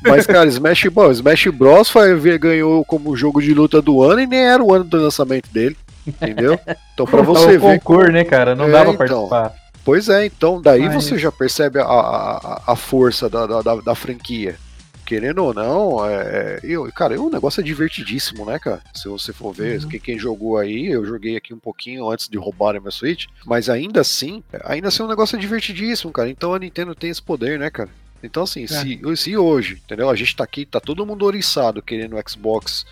[0.03, 1.17] Mas, cara, Smash Bros.
[1.17, 1.91] Smash Bros.
[1.91, 5.51] Foi, ganhou como jogo de luta do ano e nem era o ano do lançamento
[5.51, 5.77] dele.
[6.07, 6.59] Entendeu?
[6.93, 7.81] Então, pra você ver.
[7.81, 8.55] concurso, né, cara?
[8.55, 9.65] Não é, dava pra então, participar.
[9.85, 10.95] Pois é, então, daí Mas...
[10.95, 14.57] você já percebe a, a, a força da, da, da franquia
[15.05, 18.83] querendo ou não, é, eu, cara, o negócio é divertidíssimo, né, cara?
[18.95, 19.89] Se você for ver, uhum.
[19.89, 23.69] quem, quem, jogou aí, eu joguei aqui um pouquinho antes de roubarem minha Switch, mas
[23.69, 26.29] ainda assim, ainda assim, o é um negócio é divertidíssimo, cara.
[26.29, 27.91] Então a Nintendo tem esse poder, né, cara?
[28.23, 28.67] Então, assim, é.
[28.67, 30.09] se, se hoje, entendeu?
[30.09, 32.87] A gente tá aqui, tá todo mundo oriçado querendo o Xbox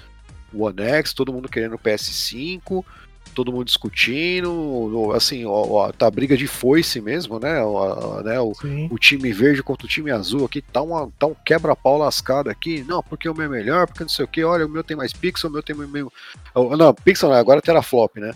[0.54, 2.84] One X, todo mundo querendo o PS5,
[3.32, 7.62] todo mundo discutindo, assim, ó, ó, tá briga de foice mesmo, né?
[7.62, 8.52] Ó, né o,
[8.90, 12.84] o, time verde contra o time azul aqui, tá, uma, tá um quebra-pau lascado aqui.
[12.86, 14.96] Não, porque o meu é melhor, porque não sei o que, olha, o meu tem
[14.96, 16.12] mais pixel, o meu tem meio.
[16.54, 18.34] Não, pixel não, agora é teraflop, né?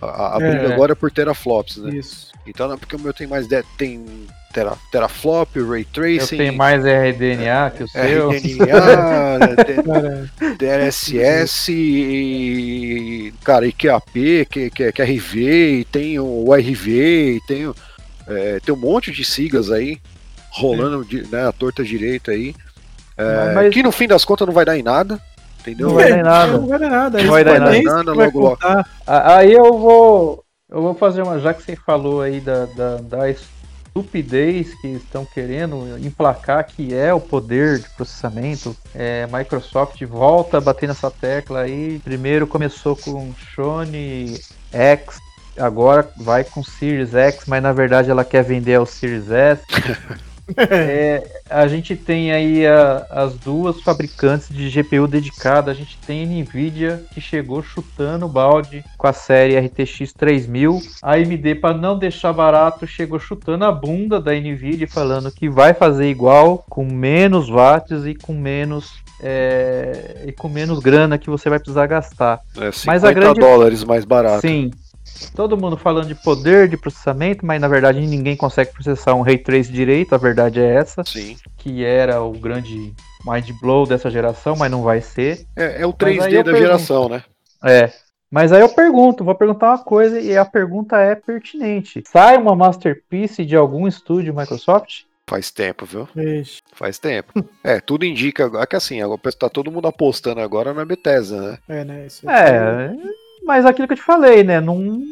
[0.00, 1.94] A, a é, briga agora é por teraflops, né?
[1.94, 2.31] Isso.
[2.46, 3.46] Então não é porque o meu tem mais.
[3.46, 4.04] De, tem
[4.52, 6.34] tera, teraflop, ray tracing.
[6.34, 8.30] Eu tenho mais RDNA que o seu.
[8.30, 9.38] RDNA,
[10.58, 13.32] DLSS e.
[13.44, 17.72] Cara, e QAP, que, que, que RV, e tem o RV, e tem,
[18.28, 20.00] é, tem um monte de siglas aí
[20.50, 22.54] rolando de, né, a torta direita aí.
[23.16, 23.72] É, Mas...
[23.72, 25.20] Que no fim das contas não vai dar em nada.
[25.60, 25.88] Entendeu?
[25.88, 26.52] Não vai dar em nada.
[26.58, 27.22] Não vai dar nada.
[27.22, 28.58] Não vai dar em nada, logo, logo.
[29.06, 30.41] Aí eu vou.
[30.72, 31.38] Eu vou fazer uma.
[31.38, 37.12] Já que você falou aí da, da, da estupidez que estão querendo emplacar, que é
[37.12, 38.74] o poder de processamento.
[38.94, 42.00] É, Microsoft volta a bater nessa tecla aí.
[42.02, 44.40] Primeiro começou com Sony
[44.72, 45.18] X,
[45.58, 49.62] agora vai com Series X, mas na verdade ela quer vender o Series S.
[50.56, 55.70] é, a gente tem aí a, as duas fabricantes de GPU dedicada.
[55.70, 60.80] A gente tem a Nvidia que chegou chutando o balde com a série RTX 3000.
[61.02, 65.74] A AMD, para não deixar barato, chegou chutando a bunda da Nvidia, falando que vai
[65.74, 71.48] fazer igual, com menos watts e com menos é, e com menos grana que você
[71.48, 72.40] vai precisar gastar.
[72.56, 73.40] É, 50 Mas a grande...
[73.40, 74.40] dólares mais barato.
[74.40, 74.70] Sim,
[75.34, 79.38] Todo mundo falando de poder de processamento, mas na verdade ninguém consegue processar um Ray
[79.38, 81.02] Trace direito, a verdade é essa.
[81.04, 81.36] Sim.
[81.56, 82.92] Que era o grande
[83.24, 85.46] mind blow dessa geração, mas não vai ser.
[85.56, 87.22] É, é o 3D da pergunto, geração, né?
[87.64, 87.92] É.
[88.30, 92.02] Mas aí eu pergunto, vou perguntar uma coisa e a pergunta é pertinente.
[92.06, 95.02] Sai uma masterpiece de algum estúdio Microsoft?
[95.26, 96.08] Faz tempo, viu?
[96.16, 96.60] Ixi.
[96.72, 97.32] Faz tempo.
[97.62, 101.58] é, tudo indica agora que assim, agora tá todo mundo apostando agora na Bethesda, né?
[101.68, 102.06] É, né?
[102.06, 102.94] Isso é,
[103.44, 104.60] mas aquilo que eu te falei, né?
[104.60, 105.02] Não...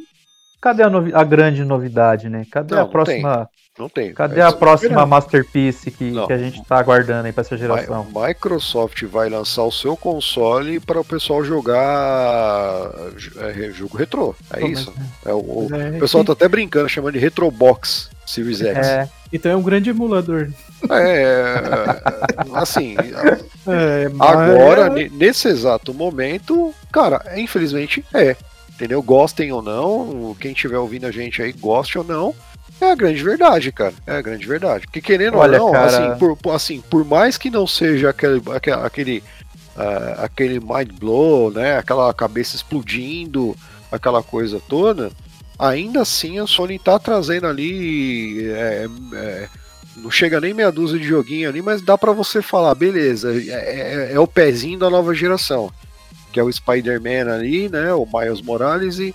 [0.60, 1.10] Cadê a, novi...
[1.14, 2.44] a grande novidade, né?
[2.50, 3.28] Cadê não, a próxima.
[3.28, 3.60] Não tem.
[3.78, 4.12] Não tem.
[4.12, 8.06] Cadê é a próxima masterpiece que, que a gente tá aguardando aí pra essa geração?
[8.14, 12.90] A Microsoft vai lançar o seu console para o pessoal jogar
[13.38, 14.34] é, jogo retrô.
[14.52, 14.92] É isso.
[15.24, 18.86] É, o, o é, pessoal tá até brincando, chamando de Retrobox Series X.
[18.86, 19.08] É.
[19.32, 20.50] Então é um grande emulador.
[20.88, 21.62] É,
[22.54, 22.96] assim,
[23.66, 28.36] é, agora, nesse exato momento, cara, infelizmente é.
[28.70, 29.02] Entendeu?
[29.02, 32.34] Gostem ou não, quem estiver ouvindo a gente aí, goste ou não,
[32.80, 33.92] é a grande verdade, cara.
[34.06, 34.86] É a grande verdade.
[34.86, 35.86] Porque querendo Olha, ou não, cara...
[35.86, 38.40] assim, por, assim, por mais que não seja aquele,
[38.82, 39.18] aquele,
[39.76, 41.76] uh, aquele mind blow, né?
[41.76, 43.54] Aquela cabeça explodindo,
[43.92, 45.12] aquela coisa toda,
[45.58, 48.48] ainda assim a Sony tá trazendo ali.
[48.50, 49.48] É, é,
[50.02, 54.10] não chega nem meia dúzia de joguinho ali, mas dá para você falar, beleza, é,
[54.10, 55.70] é, é, o pezinho da nova geração.
[56.32, 57.92] Que é o Spider-Man ali, né?
[57.92, 59.14] O Miles Morales e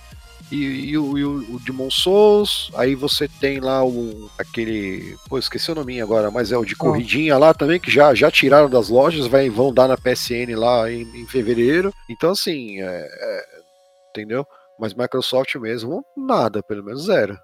[0.50, 5.16] e, e, o, e o, Demon Souls, aí você tem lá o aquele.
[5.28, 8.30] Pô, esqueci o nome agora, mas é o de corridinha lá também, que já, já
[8.30, 11.92] tiraram das lojas, vai, vão dar na PSN lá em, em fevereiro.
[12.08, 13.44] Então, assim, é, é,
[14.10, 14.46] entendeu?
[14.78, 17.36] Mas Microsoft mesmo, nada, pelo menos zero.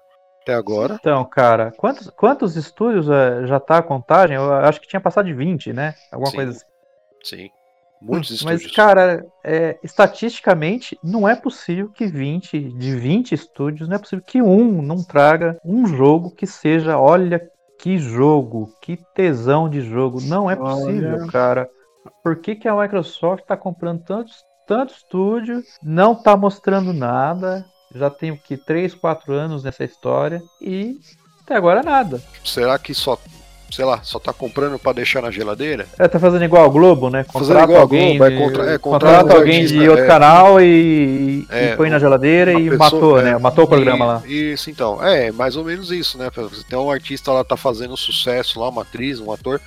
[0.43, 0.97] Até agora.
[0.99, 4.35] Então, cara, quantos, quantos estúdios é, já tá a contagem?
[4.35, 5.95] Eu acho que tinha passado de 20, né?
[6.11, 6.35] Alguma Sim.
[6.35, 6.65] coisa assim.
[7.23, 7.49] Sim.
[8.01, 8.63] Muitos Mas, estúdios.
[8.63, 14.23] Mas, cara, é, estatisticamente, não é possível que 20, de 20 estúdios, não é possível
[14.27, 20.19] que um não traga um jogo que seja, olha que jogo, que tesão de jogo.
[20.21, 21.31] Não é possível, olha.
[21.31, 21.69] cara.
[22.21, 27.65] Por que, que a Microsoft tá comprando tantos, tanto estúdio, não tá mostrando nada?
[27.95, 28.57] Já tem o que?
[28.57, 30.99] 3, 4 anos nessa história e
[31.43, 32.21] até agora nada.
[32.43, 33.17] Será que só
[33.73, 35.87] sei lá, só tá comprando para deixar na geladeira.
[35.97, 37.23] É, tá fazendo igual ao Globo, né?
[37.23, 40.61] Contrata fazendo igual alguém, Globo, é, contra, é, contrata alguém artista, de outro é, canal
[40.61, 43.37] e, é, e, põe na geladeira e pessoa, matou, né?
[43.39, 44.23] Matou o programa e, lá.
[44.27, 45.03] Isso, então.
[45.03, 46.29] É, mais ou menos isso, né?
[46.35, 49.59] Você tem um artista lá, tá fazendo sucesso lá, uma atriz, um ator.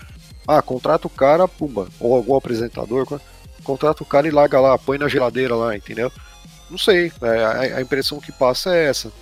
[0.46, 1.88] Ah, contrata o cara, pumba.
[1.98, 3.06] Ou algum apresentador,
[3.64, 6.12] contrata o cara e larga lá, põe na geladeira lá, entendeu?
[6.70, 9.12] Não sei, é, a, a impressão que passa é essa.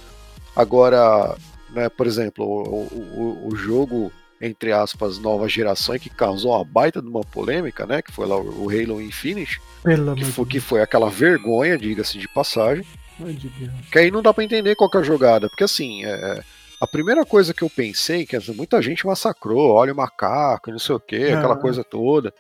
[0.57, 1.37] Agora,
[1.71, 6.65] né, por exemplo, o, o, o jogo entre aspas, nova geração e que causou uma
[6.65, 8.03] baita de uma polêmica, né?
[8.03, 9.61] Que foi lá o Halo Infinite.
[9.83, 12.85] Pelo que, foi, que foi aquela vergonha, diga-se de passagem.
[13.19, 13.51] De
[13.91, 15.49] que aí não dá para entender qual é a jogada.
[15.49, 16.43] Porque assim, é,
[16.81, 20.95] a primeira coisa que eu pensei, que muita gente massacrou, olha o macaco, não sei
[20.95, 21.39] o que, ah.
[21.39, 22.33] aquela coisa toda.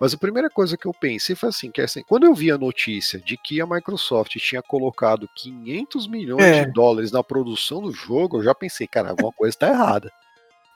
[0.00, 2.58] Mas a primeira coisa que eu pensei foi assim, que assim, quando eu vi a
[2.58, 6.64] notícia de que a Microsoft tinha colocado 500 milhões é.
[6.64, 10.12] de dólares na produção do jogo, eu já pensei, cara, alguma coisa está errada.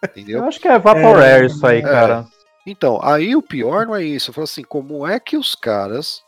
[0.04, 0.38] Entendeu?
[0.38, 1.82] Eu acho que é Vaporware é, isso aí, é.
[1.82, 2.26] cara.
[2.66, 4.30] Então, aí o pior não é isso.
[4.30, 6.22] Eu falo assim, como é que os caras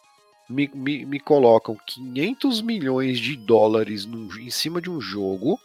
[0.49, 5.59] me, me, me colocam 500 milhões de dólares no, em cima de um jogo,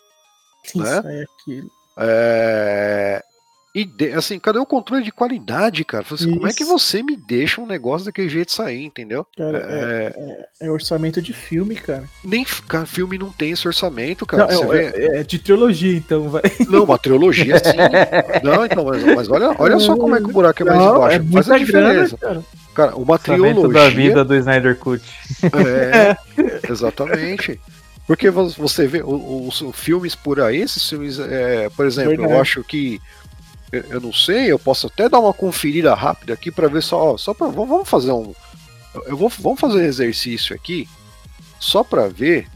[0.64, 1.02] isso né?
[1.06, 1.72] é aquilo.
[1.98, 3.24] É,
[3.80, 6.04] e de, assim, cadê o controle de qualidade, cara?
[6.12, 9.26] Assim, como é que você me deixa um negócio daquele jeito sair, entendeu?
[9.38, 10.14] Cara, é,
[10.62, 12.04] é, é, orçamento de filme, cara.
[12.22, 14.48] Nem cara, filme não tem esse orçamento, cara.
[14.48, 16.42] Não, é, é, é, de trilogia, então, vai.
[16.68, 17.78] Não, uma trilogia sim.
[18.44, 20.98] não, então, mas, mas, olha, olha só como é que o buraco é mais não,
[20.98, 21.16] embaixo.
[21.16, 22.18] É Faz a diferença.
[22.18, 22.44] Grana, cara.
[22.76, 23.68] cara, uma trilogia.
[23.70, 25.02] da vida do Snyder Cut.
[25.44, 26.18] É,
[26.70, 27.58] exatamente.
[28.06, 32.34] Porque você vê os, os filmes por aí, esses filmes, é, por exemplo, Verdade.
[32.34, 33.00] eu acho que
[33.72, 37.18] eu, eu, não sei, eu posso até dar uma conferida rápida aqui para ver só,
[37.18, 38.34] só para vamos fazer um,
[39.06, 40.88] eu vou, vamos fazer um exercício aqui,
[41.60, 42.48] só para ver.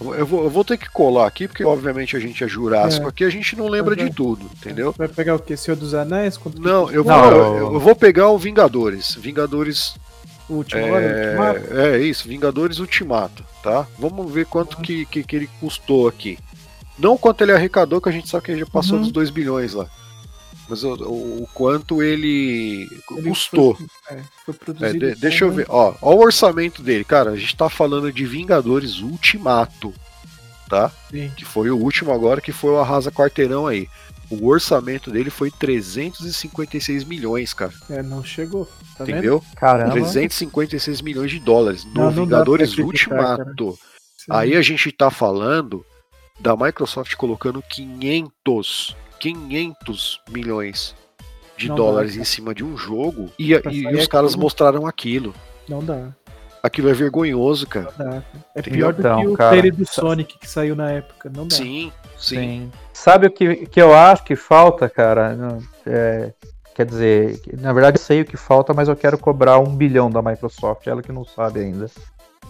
[0.00, 3.08] Eu vou, eu vou ter que colar aqui, porque obviamente a gente é jurássico é.
[3.08, 4.92] aqui, a gente não lembra de tudo, entendeu?
[4.98, 5.56] Vai pegar o que?
[5.56, 6.38] Senhor dos Anéis?
[6.58, 9.14] Não, eu vou, eu, eu vou pegar o Vingadores.
[9.14, 9.94] Vingadores
[10.50, 13.86] Último, é, é, isso, Vingadores Ultimato, tá?
[13.98, 16.38] Vamos ver quanto que, que, que, ele custou aqui.
[16.98, 19.04] Não quanto ele arrecadou, que a gente sabe que ele já passou uhum.
[19.04, 19.88] dos 2 bilhões lá
[20.68, 23.74] mas o, o, quanto ele, ele custou.
[23.74, 23.86] Foi,
[24.16, 25.06] é, foi produzido.
[25.06, 27.30] É, de, deixa eu ver, ó, ó, o orçamento dele, cara.
[27.30, 29.92] A gente tá falando de Vingadores Ultimato,
[30.68, 30.90] tá?
[31.10, 31.30] Sim.
[31.36, 33.88] Que foi o último agora, que foi o Arrasa Quarteirão aí.
[34.30, 37.72] O orçamento dele foi 356 milhões, cara.
[37.90, 38.66] É, não chegou.
[38.96, 39.40] Tá Entendeu?
[39.40, 39.54] Vendo?
[39.56, 39.92] Caramba.
[39.92, 43.78] 356 milhões de dólares no não, não Vingadores Ultimato.
[44.30, 45.84] Aí a gente tá falando
[46.40, 50.94] da Microsoft colocando 500 500 milhões
[51.56, 52.22] de não dólares dá.
[52.22, 55.34] em cima de um jogo e, e, e os caras mostraram aquilo.
[55.68, 56.10] Não dá.
[56.62, 57.92] Aquilo é vergonhoso, cara.
[57.98, 58.22] Não dá.
[58.54, 61.30] É pior do então, que o trailer do Sonic que saiu na época.
[61.34, 61.56] Não dá.
[61.56, 62.36] Sim, sim.
[62.36, 62.72] sim.
[62.92, 65.58] Sabe o que, que eu acho que falta, cara?
[65.86, 66.32] É,
[66.74, 70.10] quer dizer, na verdade eu sei o que falta, mas eu quero cobrar um bilhão
[70.10, 71.90] da Microsoft, ela que não sabe ainda.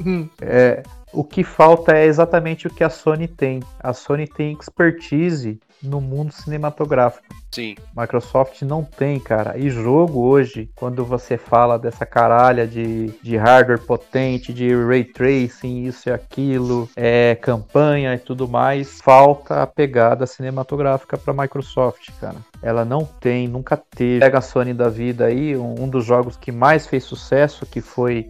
[0.04, 0.28] Hum.
[0.40, 3.60] É, o que falta é exatamente o que a Sony tem.
[3.80, 7.24] A Sony tem expertise no mundo cinematográfico.
[7.52, 7.76] Sim.
[7.96, 9.56] Microsoft não tem, cara.
[9.56, 15.84] E jogo hoje, quando você fala dessa caralha de, de hardware potente, de ray tracing,
[15.84, 22.36] isso e aquilo, é, campanha e tudo mais, falta a pegada cinematográfica para Microsoft, cara.
[22.60, 24.20] Ela não tem, nunca teve.
[24.20, 27.80] Pega a Sony da vida aí, um, um dos jogos que mais fez sucesso, que
[27.80, 28.28] foi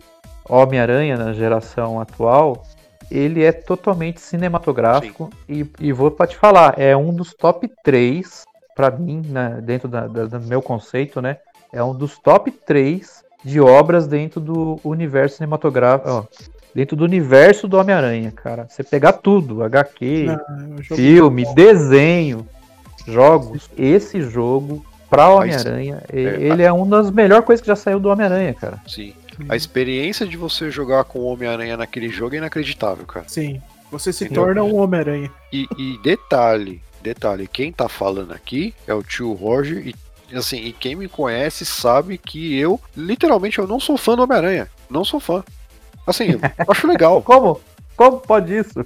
[0.48, 2.62] Homem-Aranha na geração atual,
[3.14, 8.44] ele é totalmente cinematográfico e, e, vou para te falar, é um dos top 3
[8.74, 11.38] para mim, né, dentro da, da, do meu conceito, né?
[11.72, 16.24] É um dos top 3 de obras dentro do universo cinematográfico, ó,
[16.74, 18.66] dentro do universo do Homem-Aranha, cara.
[18.68, 22.46] Você pegar tudo, HQ, Não, filme, desenho,
[23.06, 28.00] jogos, esse jogo para Homem-Aranha, é, ele é uma das melhores coisas que já saiu
[28.00, 28.80] do Homem-Aranha, cara.
[28.88, 29.14] Sim.
[29.48, 33.26] A experiência de você jogar com o Homem-Aranha naquele jogo é inacreditável, cara.
[33.28, 33.60] Sim.
[33.90, 34.44] Você se Entendeu?
[34.44, 35.30] torna um Homem-Aranha.
[35.52, 39.94] E, e, detalhe, detalhe, quem tá falando aqui é o tio Roger e
[40.36, 44.68] assim, e quem me conhece sabe que eu, literalmente, eu não sou fã do Homem-Aranha.
[44.90, 45.44] Não sou fã.
[46.06, 46.28] Assim,
[46.68, 47.22] acho legal.
[47.22, 47.60] Como?
[47.96, 48.72] Como pode isso?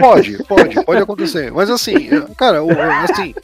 [0.00, 1.50] Pode, pode, pode acontecer.
[1.50, 2.58] Mas assim, cara,
[3.02, 3.34] assim,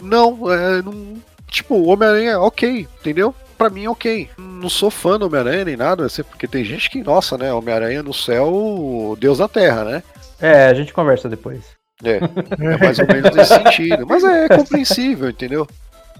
[0.00, 3.34] não, é, não tipo, o Homem-Aranha, ok, entendeu?
[3.56, 4.28] Pra mim, ok.
[4.38, 7.52] Não sou fã do Homem-Aranha nem nada, assim, porque tem gente que, nossa, né?
[7.52, 10.02] Homem-Aranha no céu, Deus na Terra, né?
[10.40, 11.64] É, a gente conversa depois.
[12.04, 14.06] É, é mais ou menos nesse sentido.
[14.06, 15.66] Mas é compreensível, entendeu?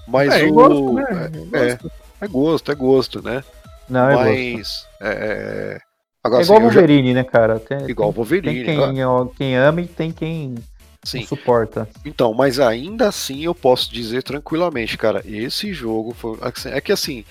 [0.08, 0.52] Mas é, é o.
[0.52, 1.30] Gosto, né?
[1.52, 1.78] é, é,
[2.22, 3.44] é, gosto, é gosto, né?
[3.88, 4.86] Não, é Mas.
[5.00, 5.78] É, é,
[6.24, 7.14] Agora, é igual assim, Wolverine, já...
[7.14, 7.60] né, cara?
[7.60, 8.64] Tem, igual Wolverine.
[8.64, 10.54] Tem quem, quem ama e tem quem
[11.06, 11.24] Sim.
[11.24, 11.88] suporta.
[12.04, 16.36] Então, mas ainda assim eu posso dizer tranquilamente, cara, esse jogo foi.
[16.40, 17.24] Assim, é que assim,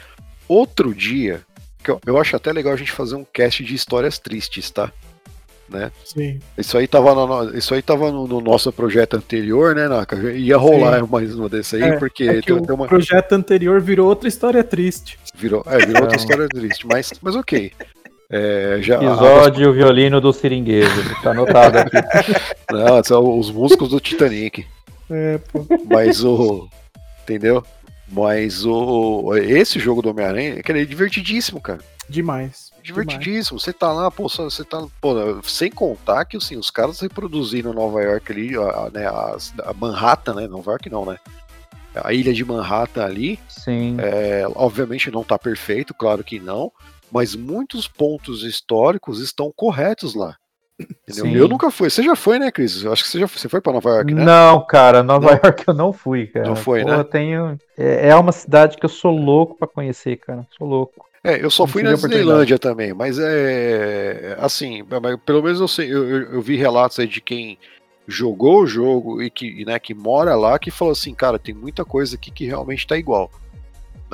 [0.47, 1.41] outro dia,
[1.83, 4.91] que eu, eu acho até legal a gente fazer um cast de histórias tristes, tá?
[5.69, 5.91] né?
[6.03, 6.39] Sim.
[6.57, 10.15] Isso aí tava no, isso aí tava no, no nosso projeto anterior, né, Naka?
[10.31, 11.07] Ia rolar Sim.
[11.09, 12.87] mais uma desse aí, é, porque é tem, o uma...
[12.87, 15.19] projeto anterior virou outra história triste.
[15.35, 17.71] Virou, é, virou outra história triste, mas, mas ok.
[18.29, 19.73] É, já, Episódio a...
[19.73, 20.89] Violino do Seringueiro,
[21.21, 21.97] tá anotado aqui.
[22.71, 24.65] Não, são os músicos do Titanic.
[25.09, 25.65] É, pô.
[25.87, 26.67] Mas o.
[27.23, 27.63] Entendeu?
[28.07, 29.35] Mas o.
[29.35, 31.79] Esse jogo do Homem-Aranha, é divertidíssimo, cara.
[32.09, 32.71] Demais.
[32.81, 33.59] Divertidíssimo.
[33.59, 34.85] Você tá lá, pô, você tá.
[35.01, 39.73] Pô, sem contar que assim, os caras reproduziram Nova York ali, a, né, a, a
[39.73, 40.47] Manhattan, né?
[40.47, 41.17] Nova York não, né?
[41.95, 43.39] A ilha de Manhattan ali.
[43.47, 43.97] Sim.
[43.99, 46.71] É, obviamente não tá perfeito, claro que não.
[47.15, 50.35] Mas muitos pontos históricos estão corretos lá.
[51.07, 51.89] Eu nunca fui.
[51.89, 52.83] Você já foi, né, Cris?
[52.83, 53.39] Eu acho que você já foi.
[53.39, 54.25] Você foi pra Nova York, né?
[54.25, 55.31] Não, cara, Nova não.
[55.31, 56.45] York eu não fui, cara.
[56.45, 56.97] Não foi, Pô, né?
[56.97, 57.57] Eu tenho.
[57.77, 60.45] É, é uma cidade que eu sou louco para conhecer, cara.
[60.57, 61.05] Sou louco.
[61.23, 64.85] É, eu só fui na Disneylândia também, mas é assim,
[65.25, 67.57] pelo menos eu sei, eu, eu, vi relatos aí de quem
[68.07, 71.83] jogou o jogo e que, né, que mora lá, que falou assim, cara, tem muita
[71.83, 73.31] coisa aqui que realmente tá igual.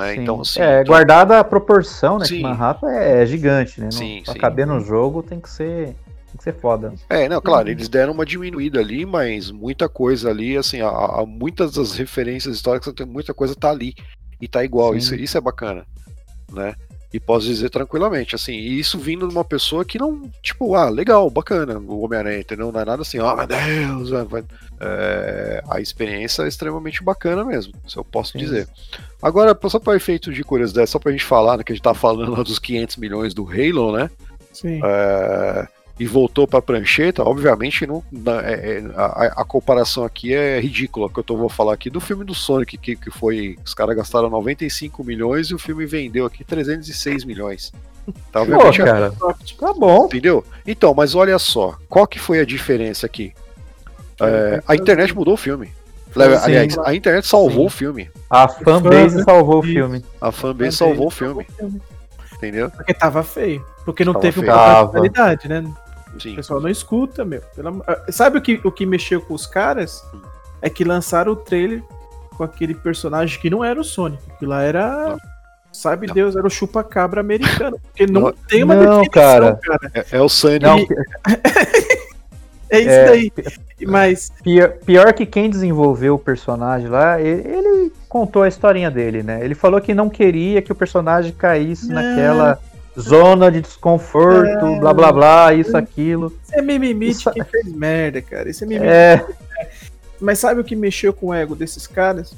[0.02, 0.16] Né?
[0.16, 0.92] Então, assim, é, então...
[0.92, 2.24] guardada a proporção, né?
[2.24, 2.36] Sim.
[2.36, 3.90] Que Manhattan é, é gigante, né?
[3.90, 4.38] Sim, pra sim.
[4.38, 5.96] caber no jogo tem que ser.
[6.26, 6.94] Tem que ser foda.
[7.10, 11.26] É, não, claro, eles deram uma diminuída ali, mas muita coisa ali, assim, a, a
[11.26, 13.94] muitas das referências históricas, muita coisa tá ali
[14.40, 14.96] e tá igual.
[14.96, 15.84] Isso, isso é bacana,
[16.50, 16.74] né?
[17.12, 20.88] E posso dizer tranquilamente, assim, e isso vindo de uma pessoa que não, tipo, ah,
[20.88, 22.72] legal, bacana, o Homem-Aranha, entendeu?
[22.72, 24.10] Não é nada assim, ó, oh, meu Deus,
[24.80, 28.38] é, a experiência é extremamente bacana mesmo, isso eu posso Sim.
[28.38, 28.66] dizer.
[29.20, 31.94] Agora, só para efeito de curiosidade, só pra gente falar, né, que a gente tá
[31.94, 34.10] falando dos 500 milhões do Halo, né?
[34.52, 34.80] Sim.
[34.82, 35.68] É,
[36.02, 38.02] e voltou para prancheta, obviamente não,
[38.40, 42.00] é, é, a, a, comparação aqui é ridícula, que eu tô, vou falar aqui do
[42.00, 46.26] filme do Sonic, que, que foi, os caras gastaram 95 milhões e o filme vendeu
[46.26, 47.72] aqui 306 milhões.
[48.32, 50.06] Tá, Pô, cara, tá bom.
[50.06, 50.44] Entendeu?
[50.66, 53.32] Então, mas olha só, qual que foi a diferença aqui?
[54.20, 55.70] É, a internet mudou o filme.
[56.16, 57.66] Aliás, a internet salvou Sim.
[57.66, 58.10] o filme.
[58.28, 60.04] A fanbase salvou o filme.
[60.20, 61.46] A fanbase salvou o filme.
[62.34, 62.72] Entendeu?
[62.72, 63.64] Porque tava feio.
[63.84, 65.62] Porque não tava teve uma qualidade, né?
[66.18, 66.32] Sim.
[66.32, 67.40] O pessoal não escuta, meu.
[67.54, 67.72] Pela...
[67.86, 70.02] Ah, sabe o que, o que mexeu com os caras?
[70.60, 71.82] É que lançaram o trailer
[72.36, 75.08] com aquele personagem que não era o Sonic, que lá era.
[75.10, 75.18] Não.
[75.72, 76.14] Sabe não.
[76.14, 77.78] Deus, era o chupa-cabra americano.
[77.80, 79.58] Porque não, não tem uma não, cara.
[79.62, 79.90] cara.
[79.94, 80.62] É, é, o Sonic.
[80.62, 80.76] Não.
[82.68, 83.32] é isso é, daí.
[83.86, 84.30] Mas.
[84.42, 89.42] Pior, pior, que quem desenvolveu o personagem lá, ele, ele, contou a historinha dele, né?
[89.42, 92.60] Ele falou que não queria que o personagem caísse naquela
[92.98, 96.32] zona de desconforto, é, blá blá blá, isso, aquilo.
[96.42, 97.30] Isso é mimimi isso...
[97.30, 98.50] que fez merda, cara.
[98.50, 98.86] Isso é mimimi.
[98.86, 99.26] É...
[100.20, 102.34] Mas sabe o que mexeu com o ego desses caras?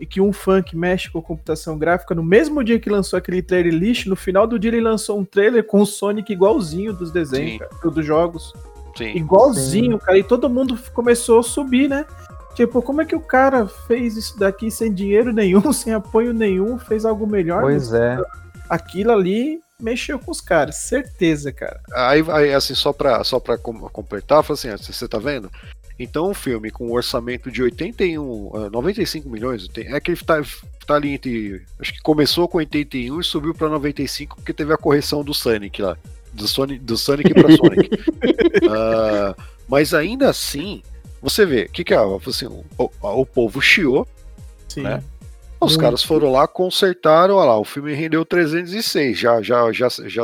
[0.00, 3.42] E que um fã que mexe com computação gráfica, no mesmo dia que lançou aquele
[3.42, 7.10] trailer lixo, no final do dia ele lançou um trailer com o Sonic igualzinho dos
[7.10, 8.52] desenhos, cara, dos jogos.
[8.96, 9.16] Sim.
[9.16, 10.04] Igualzinho, Sim.
[10.04, 10.18] cara.
[10.18, 12.06] E todo mundo começou a subir, né?
[12.54, 16.78] Tipo, como é que o cara fez isso daqui sem dinheiro nenhum, sem apoio nenhum,
[16.78, 17.62] fez algo melhor?
[17.62, 18.18] Pois é.
[18.68, 21.80] Aquilo ali mexeu com os caras, certeza, cara.
[21.92, 25.50] Aí, aí assim, só pra, só pra completar, assim, você tá vendo?
[25.98, 30.40] Então, um filme com um orçamento de 81, 95 ah, milhões, é que ele tá,
[30.86, 31.64] tá ali entre.
[31.78, 35.82] Acho que começou com 81 e subiu para 95 porque teve a correção do Sonic
[35.82, 35.96] lá.
[36.32, 37.94] Do Sonic, do Sonic pra Sonic.
[38.64, 40.82] uh, mas ainda assim,
[41.20, 41.98] você vê, o que, que é?
[42.26, 44.06] Assim, o, o, o povo chiou,
[44.68, 44.82] Sim.
[44.82, 45.02] né?
[45.60, 45.78] Os hum.
[45.78, 50.22] caras foram lá, consertaram, olha lá, o filme rendeu 306, já, já, já, já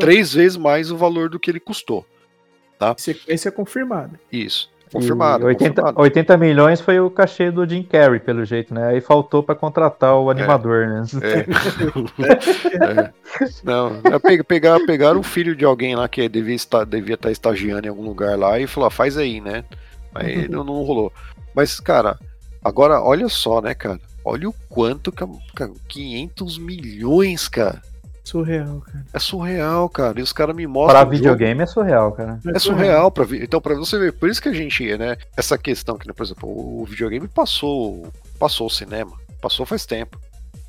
[0.00, 2.06] três vezes mais o valor do que ele custou.
[2.78, 2.94] Tá?
[2.96, 4.18] Sequência confirmada.
[4.32, 4.72] Isso.
[4.94, 6.00] Confirmado, 80, confirmado.
[6.02, 8.90] 80 milhões foi o cachê do Jim Carrey, pelo jeito, né?
[8.90, 11.02] Aí faltou para contratar o animador, é, né?
[11.20, 13.00] É.
[13.00, 13.12] é.
[13.64, 17.88] Não, é pegar, pegaram o filho de alguém lá que devia estar, devia estar estagiando
[17.88, 19.64] em algum lugar lá e falou, ah, faz aí, né?
[20.14, 21.12] Aí não, não rolou.
[21.52, 22.16] Mas, cara,
[22.62, 23.98] agora olha só, né, cara?
[24.24, 25.30] Olha o quanto, cara,
[25.88, 27.82] 500 milhões, cara.
[28.24, 29.04] Surreal, cara.
[29.12, 30.18] É surreal, cara.
[30.18, 30.98] E os caras me mostram.
[30.98, 32.40] Pra videogame é surreal, cara.
[32.54, 35.18] É surreal para Então, para você ver, por isso que a gente, né?
[35.36, 38.06] Essa questão que, por exemplo, o videogame passou,
[38.38, 39.12] passou o cinema,
[39.42, 40.18] passou faz tempo.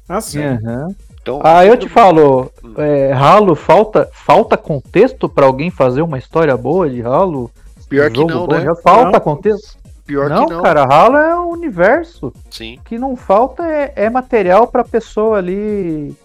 [0.07, 0.45] Ah, sim.
[0.45, 0.93] Uhum.
[1.21, 2.73] Então, ah, eu te falo, hum.
[2.77, 7.49] é, Halo, falta, falta contexto para alguém fazer uma história boa de Halo?
[7.87, 8.65] Pior que não, bom, né?
[8.83, 9.19] Falta não.
[9.19, 9.77] contexto.
[10.05, 10.61] Pior não, que não.
[10.61, 12.31] cara, Halo é um universo.
[12.49, 12.79] Sim.
[12.85, 16.15] que não falta é, é material pra pessoa ali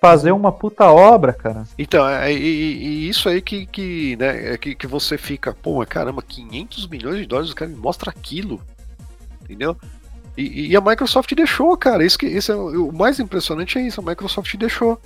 [0.00, 1.64] fazer uma puta obra, cara.
[1.78, 5.84] Então, é, e, e isso aí que, que, né, é que, que você fica, pô,
[5.84, 8.60] caramba, 500 milhões de dólares, o cara me mostra aquilo,
[9.42, 9.76] entendeu?
[10.36, 14.00] E, e, a Microsoft deixou, cara, isso, que, isso é o mais impressionante é isso,
[14.00, 15.00] a Microsoft deixou,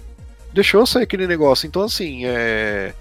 [0.52, 2.92] deixou sair aquele negócio, então assim, é...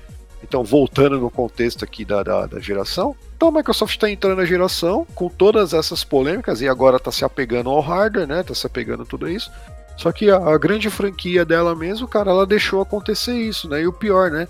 [0.42, 4.44] Então, voltando no contexto aqui da, da, da geração, então a Microsoft está entrando na
[4.44, 8.42] geração com todas essas polêmicas e agora está se apegando ao hardware, né?
[8.42, 9.50] Está se apegando a tudo isso.
[9.96, 13.82] Só que a, a, grande franquia dela mesmo, cara, ela deixou acontecer isso, né?
[13.82, 14.46] E o pior, né?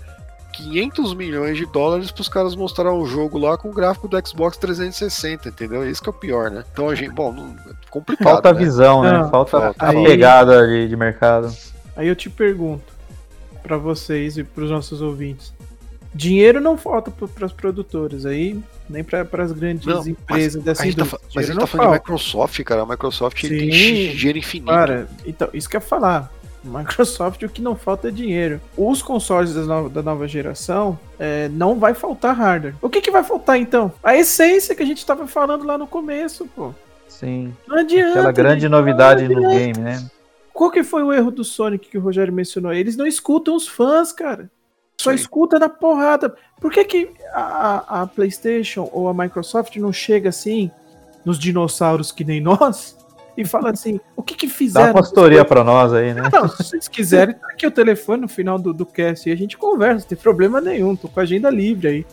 [0.54, 4.28] 500 milhões de dólares para os caras mostrar o jogo lá com o gráfico do
[4.28, 5.88] Xbox 360, entendeu?
[5.88, 6.64] Isso que é o pior, né?
[6.72, 8.26] Então a gente, bom, não, é complicado.
[8.26, 8.58] Falta né?
[8.58, 9.12] visão, né?
[9.12, 11.56] Não, falta, falta a pegada ali de mercado.
[11.94, 12.92] Aí eu te pergunto
[13.62, 15.54] para vocês e para os nossos ouvintes:
[16.14, 18.58] dinheiro não falta para os produtores aí,
[18.88, 21.18] nem para as grandes não, empresas dessa indústria.
[21.18, 21.98] Tá, mas a gente tá falando falta.
[21.98, 22.82] de Microsoft, cara.
[22.82, 24.70] A Microsoft Sim, tem dinheiro infinito.
[24.70, 26.32] Cara, então, isso que eu ia falar.
[26.62, 28.60] Microsoft, o que não falta é dinheiro.
[28.76, 32.74] Os consoles da nova, da nova geração é, não vai faltar hardware.
[32.82, 33.92] O que, que vai faltar então?
[34.02, 36.74] A essência que a gente estava falando lá no começo, pô.
[37.08, 37.54] Sim.
[37.66, 38.10] Não adianta.
[38.10, 40.06] Aquela grande novidade no game, né?
[40.52, 42.72] Qual que foi o erro do Sonic que o Rogério mencionou?
[42.72, 44.50] Eles não escutam os fãs, cara.
[45.00, 45.16] Só Sim.
[45.16, 46.34] escuta na porrada.
[46.60, 50.70] Por que, que a, a, PlayStation ou a Microsoft não chega assim
[51.24, 52.98] nos dinossauros que nem nós
[53.34, 54.88] e fala assim: o que que fizeram?
[54.88, 56.28] Dá uma consultoria para nós aí, né?
[56.30, 59.36] Não, se vocês quiserem, tá aqui o telefone no final do, do cast e a
[59.36, 62.06] gente conversa, não tem problema nenhum, tô com a agenda livre aí.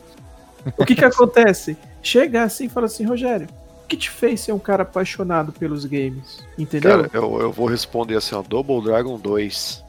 [0.78, 1.76] O que que acontece?
[2.02, 3.48] Chega assim e fala assim: Rogério,
[3.84, 6.42] o que te fez ser um cara apaixonado pelos games?
[6.58, 6.92] Entendeu?
[6.92, 9.84] Cara, eu, eu vou responder assim: ó, Double Dragon 2.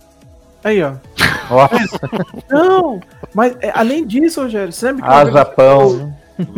[0.65, 0.95] Aí, ó.
[2.51, 3.01] Não,
[3.35, 5.13] mas é, além disso, Rogério, você lembra que.
[5.13, 6.15] Ah, Japão.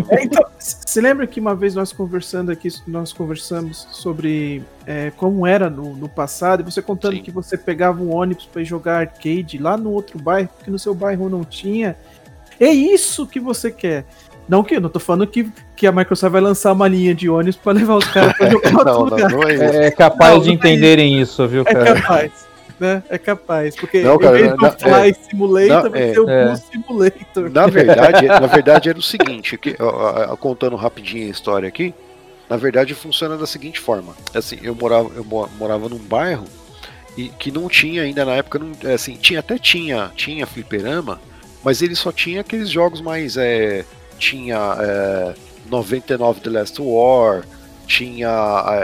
[0.08, 5.46] É, então, você lembra que uma vez nós conversando aqui, nós conversamos sobre é, como
[5.46, 7.22] era no, no, passado, e você contando Sim.
[7.22, 10.94] que você pegava um ônibus para jogar arcade lá no outro bairro, porque no seu
[10.94, 11.96] bairro não tinha.
[12.58, 14.04] É isso que você quer.
[14.46, 17.30] Não que eu não tô falando que, que a Microsoft vai lançar uma linha de
[17.30, 19.30] ônibus para levar os caras para jogar não, outro não, lugar.
[19.30, 21.88] Não é, é, capaz não, de entenderem isso, viu, é cara?
[21.88, 22.49] É capaz
[22.80, 23.02] né?
[23.08, 23.76] É capaz.
[23.76, 26.30] Porque não, cara, em vez do na, Fly é, Simulator, na, vai é, ser o
[26.30, 26.56] é.
[26.56, 27.50] Simulator.
[27.50, 31.94] Na verdade, na verdade era o seguinte, que, ó, ó, contando rapidinho a história aqui,
[32.48, 34.14] na verdade funciona da seguinte forma.
[34.34, 36.46] Assim, eu morava, eu morava num bairro
[37.16, 41.20] e que não tinha ainda na época, não, é, assim, tinha até tinha, tinha fliperama,
[41.62, 43.84] mas ele só tinha aqueles jogos mais é,
[44.18, 45.34] tinha é,
[45.68, 47.42] 99 The Last War,
[47.86, 48.28] tinha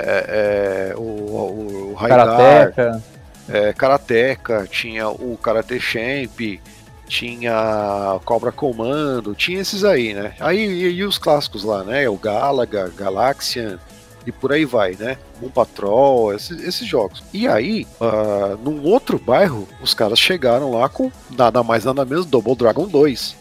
[0.05, 3.03] é, é, o, o, o Raidar,
[3.49, 6.61] é, Karateka, tinha o Karate Champ,
[7.07, 10.34] tinha Cobra Comando, tinha esses aí, né?
[10.40, 12.09] Aí e, e os clássicos lá, né?
[12.09, 13.78] O Galaga, Galaxian
[14.26, 15.16] e por aí vai, né?
[15.40, 17.22] Moon Patrol, esses, esses jogos.
[17.32, 22.26] E aí, uh, num outro bairro, os caras chegaram lá com nada mais nada menos
[22.26, 23.36] Double Dragon 2,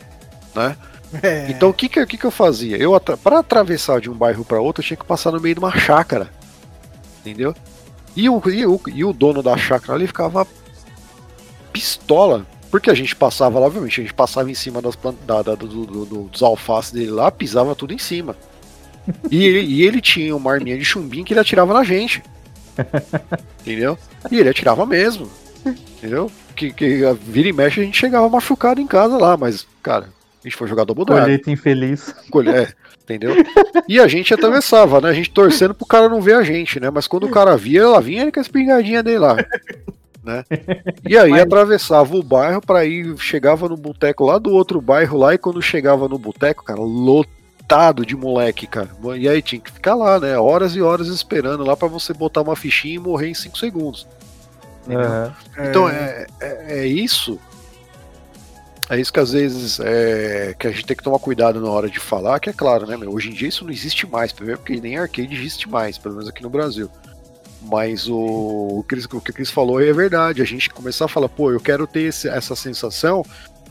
[0.53, 0.77] né?
[1.23, 1.47] É.
[1.49, 2.77] Então o que que, que que eu fazia?
[2.77, 5.59] Eu para atravessar de um bairro para outro, eu tinha que passar no meio de
[5.59, 6.29] uma chácara,
[7.19, 7.55] entendeu?
[8.15, 10.47] E o, e o, e o dono da chácara ali ficava
[11.73, 15.55] pistola, porque a gente passava lá, obviamente, a gente passava em cima das da, da,
[15.55, 18.35] do, do, do, dos alfaces dele lá, pisava tudo em cima.
[19.29, 22.23] E ele, e ele tinha uma arminha de chumbinho que ele atirava na gente.
[23.61, 23.95] Entendeu?
[24.31, 25.29] E ele atirava mesmo.
[25.63, 26.31] Entendeu?
[26.55, 30.09] Que, que vira e mexe a gente chegava machucado em casa lá, mas, cara,
[30.43, 31.21] a gente foi jogar Double Dragon.
[31.21, 32.15] Colheita infeliz.
[32.53, 32.73] É,
[33.05, 33.35] entendeu?
[33.87, 35.09] E a gente atravessava, né?
[35.09, 36.89] A gente torcendo pro cara não ver a gente, né?
[36.89, 39.37] Mas quando o cara via, ela vinha com a espingardinha dele lá.
[40.23, 40.43] Né?
[41.07, 41.43] E aí Mas...
[41.43, 45.61] atravessava o bairro para ir, chegava no boteco lá do outro bairro lá, e quando
[45.61, 48.89] chegava no boteco, cara, lotado de moleque, cara.
[49.17, 50.35] E aí tinha que ficar lá, né?
[50.35, 54.07] Horas e horas esperando lá para você botar uma fichinha e morrer em 5 segundos.
[54.87, 55.63] Uhum.
[55.69, 57.39] Então é, é, é isso
[58.89, 61.89] é isso que às vezes é, que a gente tem que tomar cuidado na hora
[61.89, 64.59] de falar, que é claro, né, meu, hoje em dia isso não existe mais, primeiro
[64.59, 66.89] porque nem arcade existe mais, pelo menos aqui no Brasil.
[67.61, 71.07] Mas o, o, Chris, o que o Chris falou é verdade, a gente começar a
[71.07, 73.23] falar, pô, eu quero ter esse, essa sensação,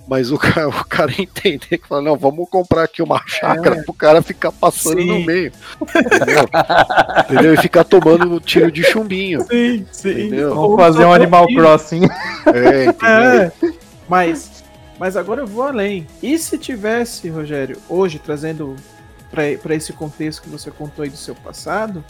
[0.09, 3.83] mas o cara, o cara entender que fala, não, vamos comprar aqui uma chácara é.
[3.83, 5.07] pro cara ficar passando sim.
[5.07, 5.53] no meio.
[5.95, 6.49] Entendeu?
[7.31, 7.55] entendeu?
[7.55, 9.43] E ficar tomando um tiro de chumbinho.
[9.43, 10.11] Sim, sim.
[10.11, 10.55] Entendeu?
[10.55, 12.03] Vamos fazer um Animal Crossing.
[12.47, 13.41] É, entendeu?
[13.41, 13.53] É.
[14.09, 14.54] Mas
[14.99, 16.07] mas agora eu vou além.
[16.23, 18.77] E se tivesse, Rogério, hoje trazendo
[19.31, 22.05] para esse contexto que você contou aí do seu passado,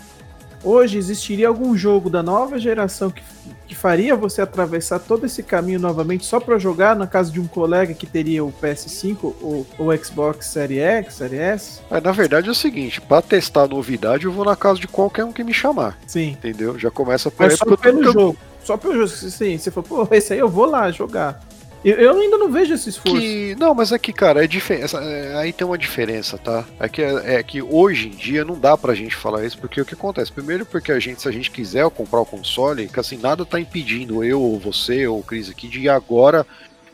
[0.62, 3.22] hoje existiria algum jogo da nova geração que,
[3.66, 7.47] que faria você atravessar todo esse caminho novamente só para jogar na casa de um
[7.47, 11.80] colega que teria o PS5 ou o Xbox Series X, Series S?
[11.91, 15.24] É, na verdade é o seguinte, para testar novidade eu vou na casa de qualquer
[15.24, 15.99] um que me chamar.
[16.07, 16.30] Sim.
[16.30, 16.78] Entendeu?
[16.78, 17.59] Já começa por Mas aí.
[17.59, 18.37] Só pelo jogo.
[18.62, 19.09] Só pelo jogo.
[19.09, 21.41] Sim, você falou, pô, esse aí eu vou lá jogar.
[21.85, 23.20] Eu, eu ainda não vejo esse esforço.
[23.20, 24.99] Que, não, mas é que, cara, é diferença.
[24.99, 26.64] É, aí tem uma diferença, tá?
[26.80, 29.80] É que, é, é que hoje em dia não dá pra gente falar isso, porque
[29.80, 30.32] o que acontece?
[30.32, 33.61] Primeiro, porque a gente, se a gente quiser comprar o console, que assim, nada tá
[33.61, 36.47] impedindo eu, ou você, ou o Cris aqui, de agora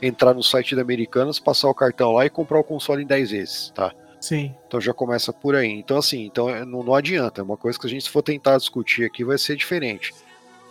[0.02, 3.30] entrar no site da Americanas, passar o cartão lá e comprar o console em 10
[3.30, 3.92] vezes, tá?
[4.20, 4.54] Sim.
[4.66, 5.70] Então já começa por aí.
[5.70, 7.40] Então, assim, então é, não, não adianta.
[7.40, 10.12] É uma coisa que a gente, se for tentar discutir aqui, vai ser diferente.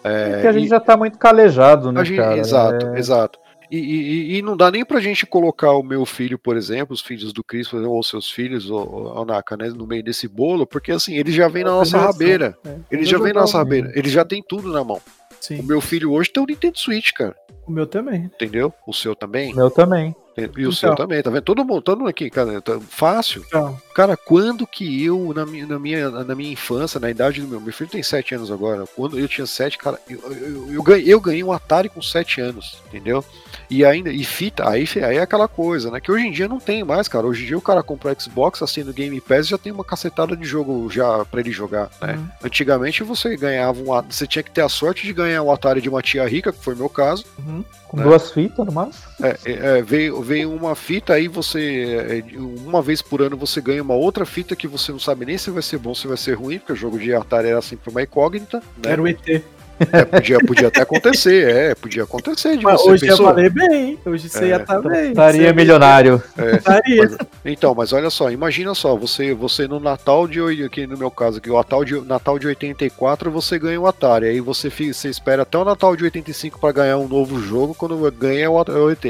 [0.04, 0.70] É, Porque a gente e...
[0.70, 2.38] já tá muito calejado, né, gente, cara?
[2.38, 3.00] Exato, é...
[3.00, 3.40] exato.
[3.72, 7.02] E, e, e, não dá nem pra gente colocar o meu filho, por exemplo, os
[7.02, 10.92] filhos do Cris, ou seus filhos, ou, ou Naka, né, no meio desse bolo, porque
[10.92, 12.58] assim, ele já vem na nossa rabeira.
[12.66, 12.76] É.
[12.90, 13.92] Ele já vem na nossa rabeira.
[13.94, 15.00] Ele já tem tudo na mão.
[15.40, 15.60] Sim.
[15.60, 17.36] O meu filho hoje tem o Nintendo Switch, cara.
[17.66, 18.24] O meu também.
[18.24, 18.74] Entendeu?
[18.88, 19.54] O seu também?
[19.54, 20.16] O meu também.
[20.36, 20.72] E o então.
[20.72, 21.44] seu também, tá vendo?
[21.44, 23.44] Todo mundo, todo mundo aqui, cara, tá fácil.
[23.48, 23.78] Então.
[23.94, 27.60] Cara, quando que eu, na minha, na, minha, na minha infância, na idade do meu.
[27.60, 28.86] Meu filho tem 7 anos agora.
[28.96, 32.42] Quando eu tinha 7, cara, eu, eu, eu, ganhei, eu ganhei um Atari com 7
[32.42, 33.24] anos, entendeu?
[33.70, 36.00] E ainda, e fita, aí, aí é aquela coisa, né?
[36.00, 37.28] Que hoje em dia não tem mais, cara.
[37.28, 40.36] Hoje em dia o cara compra Xbox, assim, no Game Pass já tem uma cacetada
[40.36, 42.14] de jogo já pra ele jogar, né?
[42.14, 42.28] Uhum.
[42.44, 44.02] Antigamente você ganhava um.
[44.10, 46.64] Você tinha que ter a sorte de ganhar um Atari de uma tia rica, que
[46.64, 47.26] foi o meu caso.
[47.38, 47.64] Uhum.
[47.88, 48.04] Com né?
[48.04, 49.04] duas fitas no máximo?
[49.22, 52.24] É, é, é, veio, veio uma fita, aí você.
[52.34, 55.38] É, uma vez por ano você ganha uma outra fita que você não sabe nem
[55.38, 57.92] se vai ser bom, se vai ser ruim, porque o jogo de Atari era sempre
[57.92, 58.60] uma incógnita.
[58.78, 58.92] Né?
[58.92, 59.44] Era o ET.
[59.92, 62.90] É, podia, podia até acontecer, é, podia acontecer de mas você.
[62.90, 63.26] Hoje pensou...
[63.26, 65.10] eu falei bem, hoje você é, ia estar tá bem.
[65.10, 66.22] Estaria milionário.
[66.38, 70.98] É, mas, então, mas olha só, imagina só, você, você no Natal de aqui no
[70.98, 74.70] meu caso, aqui, o Natal de, Natal de 84 você ganha o Atari, aí você,
[74.70, 78.50] você espera até o Natal de 85 para ganhar um novo jogo, quando ganha é
[78.50, 79.06] o, o ET.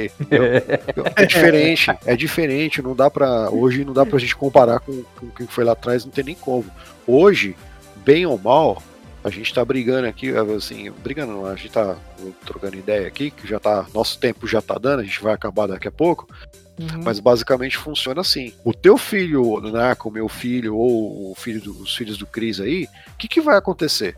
[1.15, 5.25] É diferente, é diferente, não dá para hoje não dá pra gente comparar com, com
[5.25, 6.65] o que foi lá atrás, não tem nem como.
[7.07, 7.55] Hoje,
[8.05, 8.81] bem ou mal,
[9.23, 11.97] a gente tá brigando aqui, assim, brigando não, a gente tá
[12.45, 15.67] trocando ideia aqui, que já tá, nosso tempo já tá dando, a gente vai acabar
[15.67, 16.27] daqui a pouco,
[16.79, 17.03] uhum.
[17.03, 18.53] mas basicamente funciona assim.
[18.63, 22.61] O teu filho, né, com o meu filho, ou o filho dos filhos do Cris
[22.61, 24.15] aí, o que que vai acontecer?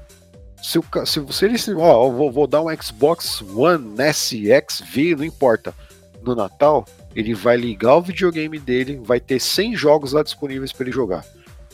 [0.62, 5.16] Se, o, se, se ele, ó, vou, vou dar um Xbox One S, X, V,
[5.16, 5.74] não importa,
[6.22, 6.86] no Natal,
[7.16, 11.26] ele vai ligar o videogame dele, vai ter 100 jogos lá disponíveis para ele jogar.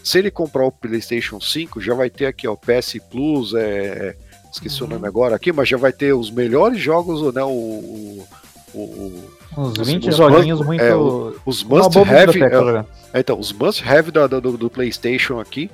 [0.07, 4.15] Se ele comprar o PlayStation 5, já vai ter aqui, ó, PS Plus, é,
[4.49, 4.87] esqueci uhum.
[4.87, 7.43] o nome agora aqui, mas já vai ter os melhores jogos, né?
[7.43, 8.27] O, o,
[8.73, 9.23] o
[9.57, 10.81] os 20 os joguinhos muito.
[10.81, 12.41] É, os must have.
[12.41, 15.69] É, é, então, os must have do, do, do, PlayStation aqui,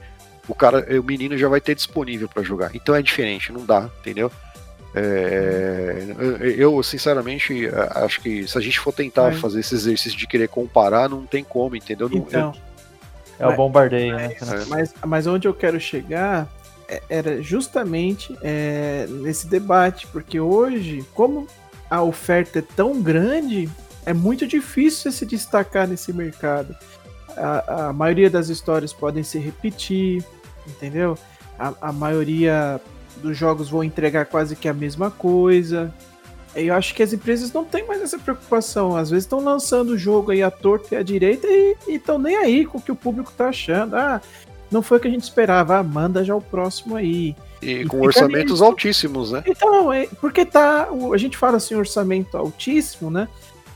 [0.47, 2.75] o cara, o menino já vai ter disponível para jogar.
[2.75, 4.31] Então é diferente, não dá, entendeu?
[4.95, 6.07] É,
[6.57, 9.35] eu, sinceramente, acho que se a gente for tentar é.
[9.35, 12.09] fazer esse exercício de querer comparar, não tem como, entendeu?
[12.11, 12.72] Então, eu,
[13.39, 14.35] é o bombardeio, né?
[14.67, 16.47] Mas, mas onde eu quero chegar
[16.87, 21.47] é, era justamente é, nesse debate, porque hoje, como
[21.89, 23.69] a oferta é tão grande,
[24.05, 26.75] é muito difícil se destacar nesse mercado.
[27.35, 30.23] A, a maioria das histórias podem se repetir,
[30.67, 31.17] entendeu?
[31.57, 32.79] A, a maioria
[33.21, 35.93] dos jogos vão entregar quase que a mesma coisa.
[36.55, 38.95] Eu acho que as empresas não têm mais essa preocupação.
[38.95, 42.35] Às vezes estão lançando o jogo aí à torta e à direita e estão nem
[42.35, 43.95] aí com o que o público está achando.
[43.95, 44.21] Ah,
[44.69, 45.77] não foi o que a gente esperava.
[45.77, 47.35] Ah, manda já o próximo aí.
[47.61, 48.69] E, e com orçamentos ali.
[48.69, 49.43] altíssimos, né?
[49.47, 50.89] Então, é, porque tá.
[51.13, 53.27] A gente fala assim, orçamento altíssimo, né?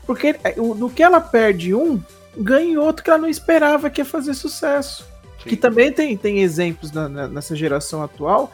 [0.06, 2.00] Porque é, no que ela perde um,
[2.36, 5.04] ganha outro que ela não esperava que ia fazer sucesso.
[5.42, 5.50] Sim.
[5.50, 8.52] Que também tem, tem exemplos na, na, nessa geração atual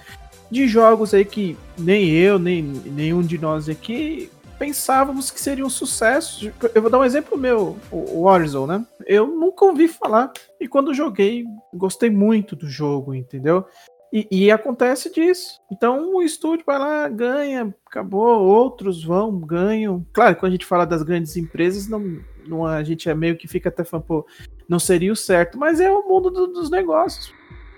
[0.55, 5.71] de jogos aí que nem eu, nem nenhum de nós aqui pensávamos que seria um
[5.71, 6.51] sucesso.
[6.73, 8.87] Eu vou dar um exemplo meu, o Warzone, né?
[9.05, 11.45] Eu nunca ouvi falar e quando joguei,
[11.75, 13.67] gostei muito do jogo, entendeu?
[14.13, 15.61] E, e, acontece disso.
[15.73, 20.07] Então o estúdio vai lá, ganha, acabou, outros vão, ganham.
[20.13, 23.49] Claro, quando a gente fala das grandes empresas, não, não a gente é meio que
[23.49, 24.27] fica até falando, pô,
[24.69, 27.35] não seria o certo, mas é o mundo do, dos negócios.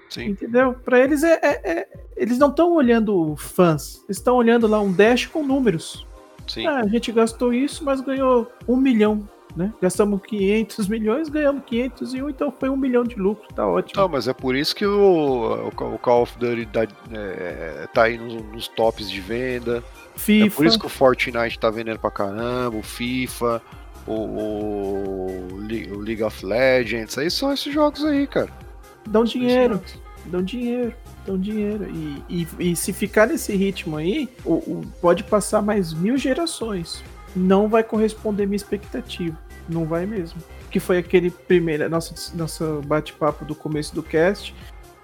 [0.09, 0.27] Sim.
[0.27, 0.75] Entendeu?
[0.85, 5.27] Para eles é, é, é, Eles não estão olhando fãs, estão olhando lá um dash
[5.27, 6.07] com números.
[6.47, 6.67] Sim.
[6.67, 9.29] Ah, a gente gastou isso, mas ganhou um milhão.
[9.57, 9.73] Né?
[9.81, 14.03] Gastamos 500 milhões, ganhamos 501, então foi um milhão de lucro, tá ótimo.
[14.03, 18.19] Não, mas é por isso que o, o Call of Duty tá, é, tá aí
[18.19, 19.83] nos, nos, tops de venda.
[20.15, 20.47] FIFA.
[20.47, 23.63] É por isso que o Fortnite tá vendendo pra caramba, o FIFA,
[24.07, 28.66] o, o, o League of Legends, aí são esses jogos aí, cara
[29.07, 29.81] dão dinheiro.
[30.27, 30.95] dão dinheiro,
[31.25, 31.89] dão dinheiro.
[31.89, 37.03] E, e, e se ficar nesse ritmo aí, o, o, pode passar mais mil gerações.
[37.35, 39.37] Não vai corresponder minha expectativa.
[39.69, 40.41] Não vai mesmo.
[40.71, 44.55] Que foi aquele primeiro, nosso, nosso bate-papo do começo do cast,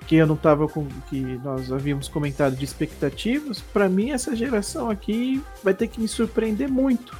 [0.07, 0.87] que eu não tava com.
[1.09, 3.61] que nós havíamos comentado de expectativas.
[3.61, 7.17] Para mim, essa geração aqui vai ter que me surpreender muito.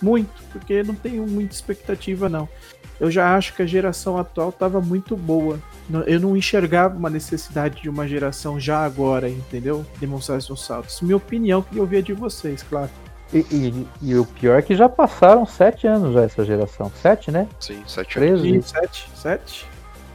[0.00, 2.48] Muito, porque não tenho muita expectativa, não
[3.00, 5.58] eu já acho que a geração atual estava muito boa.
[6.06, 9.86] Eu não enxergava uma necessidade de uma geração já agora, entendeu?
[9.98, 11.00] Demonstrar esses saltos.
[11.00, 12.90] Minha opinião, que eu via de vocês, claro.
[13.32, 16.90] E, e, e, o pior é que já passaram sete anos já essa geração.
[17.00, 17.46] Sete, né?
[17.60, 18.40] Sim, sete anos.
[18.40, 19.10] Sim, sete.
[19.14, 19.66] Sete?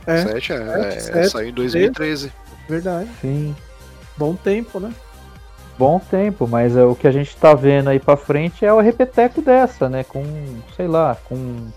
[0.05, 2.33] É, sete, é, sete, é, sete, saiu em 2013.
[2.67, 3.09] Verdade.
[3.21, 3.55] Sim.
[4.17, 4.91] Bom tempo, né?
[5.77, 8.79] Bom tempo, mas é, o que a gente tá vendo aí pra frente é o
[8.79, 10.03] repeteco dessa, né?
[10.03, 10.23] Com,
[10.75, 11.67] sei lá, com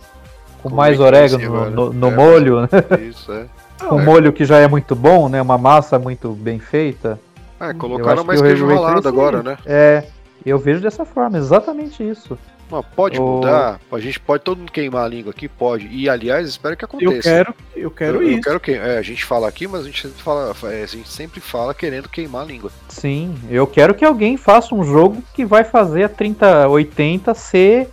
[0.71, 2.69] com mais orégano no, no é, molho, né?
[3.09, 3.47] Isso, é.
[3.91, 5.41] um molho que já é muito bom, né?
[5.41, 7.19] Uma massa muito bem feita.
[7.61, 9.59] É, colocaram mais que queijo ralado agora, né?
[9.64, 10.05] É,
[10.45, 12.39] eu vejo dessa forma, exatamente isso.
[12.71, 13.25] Não, pode o...
[13.25, 15.87] mudar, a gente pode todo mundo queimar a língua aqui, pode.
[15.87, 17.14] E aliás, espero que aconteça.
[17.14, 18.39] Eu quero, eu quero eu, isso.
[18.39, 20.87] Eu quero que, é, a gente fala aqui, mas a gente sempre fala, é, a
[20.87, 22.71] gente sempre fala querendo queimar a língua.
[22.89, 27.89] Sim, eu quero que alguém faça um jogo que vai fazer a 3080 ser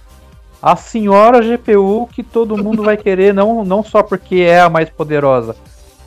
[0.64, 4.89] a senhora GPU que todo mundo vai querer, não, não só porque é a mais
[4.89, 5.57] poderosa,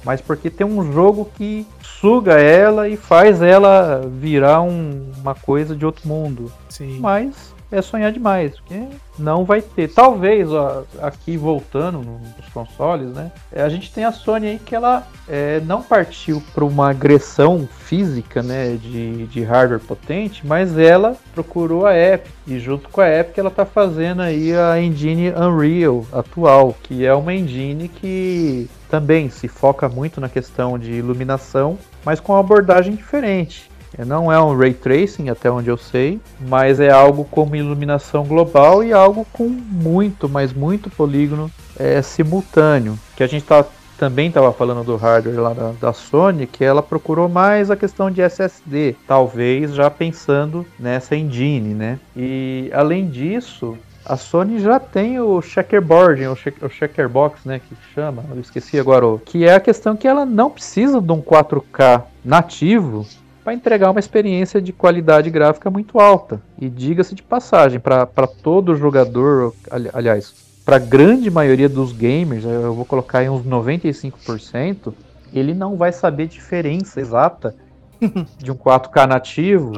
[0.02, 5.76] mas porque tem um jogo que suga ela e faz ela virar um, uma coisa
[5.76, 6.50] de outro mundo.
[6.70, 6.98] Sim.
[7.00, 8.82] Mas é sonhar demais, porque
[9.18, 9.88] não vai ter.
[9.88, 13.32] Talvez, ó, aqui voltando nos consoles, né?
[13.52, 17.68] É, a gente tem a Sony aí que ela é, não partiu para uma agressão
[17.80, 23.08] física, né, de, de hardware potente, mas ela procurou a Epic e junto com a
[23.08, 29.28] Epic ela tá fazendo aí a engine Unreal atual, que é uma engine que também
[29.28, 33.70] se foca muito na questão de iluminação, mas com uma abordagem diferente.
[34.04, 38.84] Não é um ray tracing, até onde eu sei, mas é algo como iluminação global
[38.84, 42.98] e algo com muito, mas muito polígono é, simultâneo.
[43.16, 43.64] Que a gente tá,
[43.96, 48.10] também estava falando do hardware lá da, da, Sony, que ela procurou mais a questão
[48.10, 51.98] de SSD, talvez já pensando nessa engine, né?
[52.14, 57.74] E além disso, a Sony já tem o checkerboard, o, check, o checkerbox, né, que
[57.92, 62.04] chama, eu esqueci agora, que é a questão que ela não precisa de um 4K
[62.24, 63.04] nativo
[63.46, 66.42] para entregar uma experiência de qualidade gráfica muito alta.
[66.60, 70.34] E diga-se de passagem, para todo jogador, ali, aliás,
[70.64, 74.92] para a grande maioria dos gamers, eu vou colocar em uns 95%,
[75.32, 77.54] ele não vai saber diferença exata
[78.36, 79.70] de um 4K nativo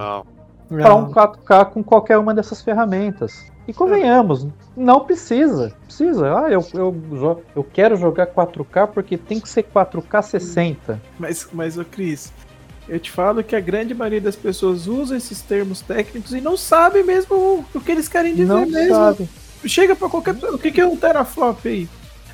[0.67, 3.53] para um 4K com qualquer uma dessas ferramentas.
[3.67, 5.75] E convenhamos, não precisa.
[5.85, 6.39] Precisa.
[6.39, 10.99] Ah, eu, eu, eu quero jogar 4K porque tem que ser 4K 60.
[11.19, 12.33] Mas, mas o Cris,
[12.89, 16.57] eu te falo que a grande maioria das pessoas usa esses termos técnicos e não
[16.57, 18.95] sabe mesmo o que eles querem dizer não mesmo.
[18.95, 19.29] Sabe.
[19.67, 21.89] Chega para qualquer O que é um teraflop aí?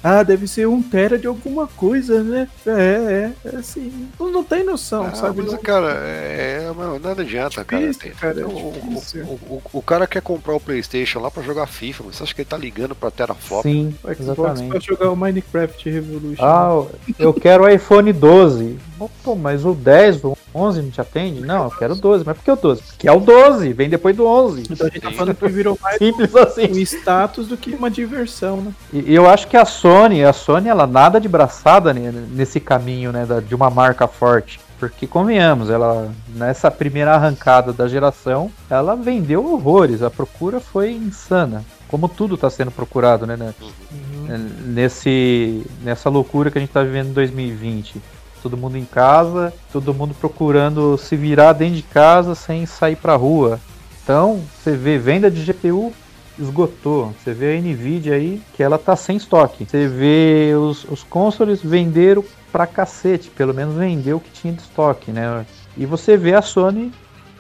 [0.07, 2.47] Ah, deve ser um tera de alguma coisa, né?
[2.67, 3.91] É, é, é assim.
[4.21, 5.41] Não, não tem noção, ah, sabe?
[5.41, 5.59] Mas, não...
[5.59, 7.87] cara, é, é nada adianta, cara.
[7.87, 11.67] Difícil, cara é o, o, o, o, cara quer comprar o PlayStation lá pra jogar
[11.67, 13.63] FIFA, mas você acha que ele tá ligando pra teraflop?
[13.63, 16.45] Sim, o Xbox pra jogar o Minecraft Revolution.
[16.45, 16.85] Ah,
[17.19, 18.79] eu quero o iPhone 12.
[19.23, 21.41] Pô, mas o 10, o 11 não te atende?
[21.41, 22.25] Não, eu quero o 12.
[22.25, 22.83] Mas por que o 12?
[22.83, 24.63] Porque é o 12, vem depois do 11.
[24.71, 26.73] Então a gente tá falando que virou mais Simples assim.
[26.73, 28.73] um status do que uma diversão, né?
[28.93, 33.27] E eu acho que a Sony, a Sony, ela nada de braçada nesse caminho, né,
[33.47, 34.61] de uma marca forte.
[34.79, 40.03] Porque convenhamos, ela nessa primeira arrancada da geração, ela vendeu horrores.
[40.03, 41.65] A procura foi insana.
[41.89, 43.55] Como tudo está sendo procurado, né, né?
[43.93, 44.51] Uhum.
[44.67, 48.01] Nesse, nessa loucura que a gente está vivendo em 2020
[48.45, 53.17] todo mundo em casa, todo mundo procurando se virar dentro de casa sem sair para
[53.17, 53.59] rua.
[54.03, 55.95] Então, você vê venda de GPU
[56.39, 57.15] esgotou.
[57.19, 59.65] Você vê a Nvidia aí que ela tá sem estoque.
[59.65, 62.23] Você vê os, os consoles venderam
[62.53, 65.47] pra cacete, pelo menos vendeu o que tinha de estoque, né?
[65.77, 66.93] E você vê a Sony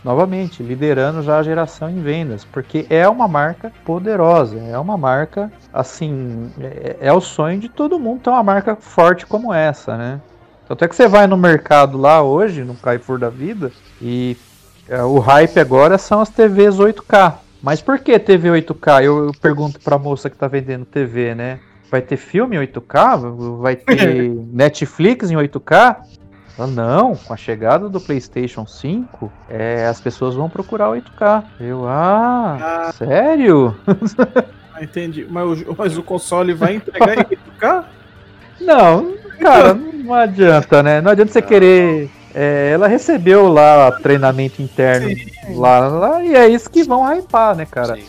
[0.03, 5.51] novamente liderando já a geração em vendas, porque é uma marca poderosa, é uma marca
[5.73, 10.21] assim, é, é o sonho de todo mundo ter uma marca forte como essa, né?
[10.67, 14.37] Tanto é que você vai no mercado lá hoje, no Carrefour da vida, e
[14.89, 17.35] é, o hype agora são as TVs 8K.
[17.63, 19.05] Mas por que TV 8K?
[19.05, 21.61] Eu, eu pergunto pra moça que tá vendendo TV, né?
[21.91, 23.59] Vai ter filme em 8K?
[23.59, 25.97] Vai ter Netflix em 8K?
[26.59, 31.45] Ah, não, com a chegada do PlayStation 5, é, as pessoas vão procurar 8K.
[31.59, 32.93] Eu, ah, ah.
[32.93, 33.77] sério?
[34.73, 35.27] Ah, entendi.
[35.29, 37.85] Mas o, mas o console vai entregar em 8K?
[38.61, 41.01] Não, cara, Não adianta, né?
[41.01, 42.11] Não adianta você querer.
[42.35, 45.09] É, ela recebeu lá treinamento interno
[45.55, 47.95] lá, lá, e é isso que vão hypar, né, cara?
[47.95, 48.05] Sim.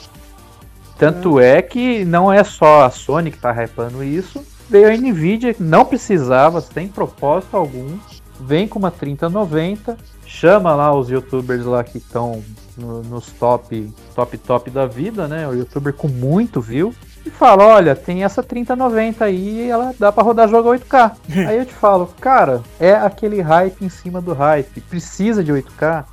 [0.97, 1.57] Tanto é.
[1.57, 5.61] é que não é só a Sony que tá hypando isso, veio a Nvidia que
[5.61, 7.97] não precisava, sem propósito algum,
[8.39, 12.43] vem com uma 3090, chama lá os youtubers lá que estão
[12.77, 15.47] no, nos top, top, top da vida, né?
[15.47, 16.93] O youtuber com muito view.
[17.25, 21.11] E fala, olha, tem essa 3090 aí e ela dá para rodar jogo 8K.
[21.47, 24.79] aí eu te falo, cara, é aquele hype em cima do hype.
[24.81, 26.05] Precisa de 8K?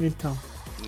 [0.00, 0.36] Então.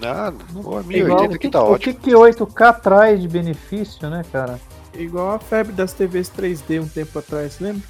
[0.00, 1.76] Nada, pô, 1080 que, tá ótimo.
[1.76, 4.58] O que, que 8K traz de benefício, né, cara?
[4.94, 7.82] Igual a febre das TVs 3D um tempo atrás, lembra?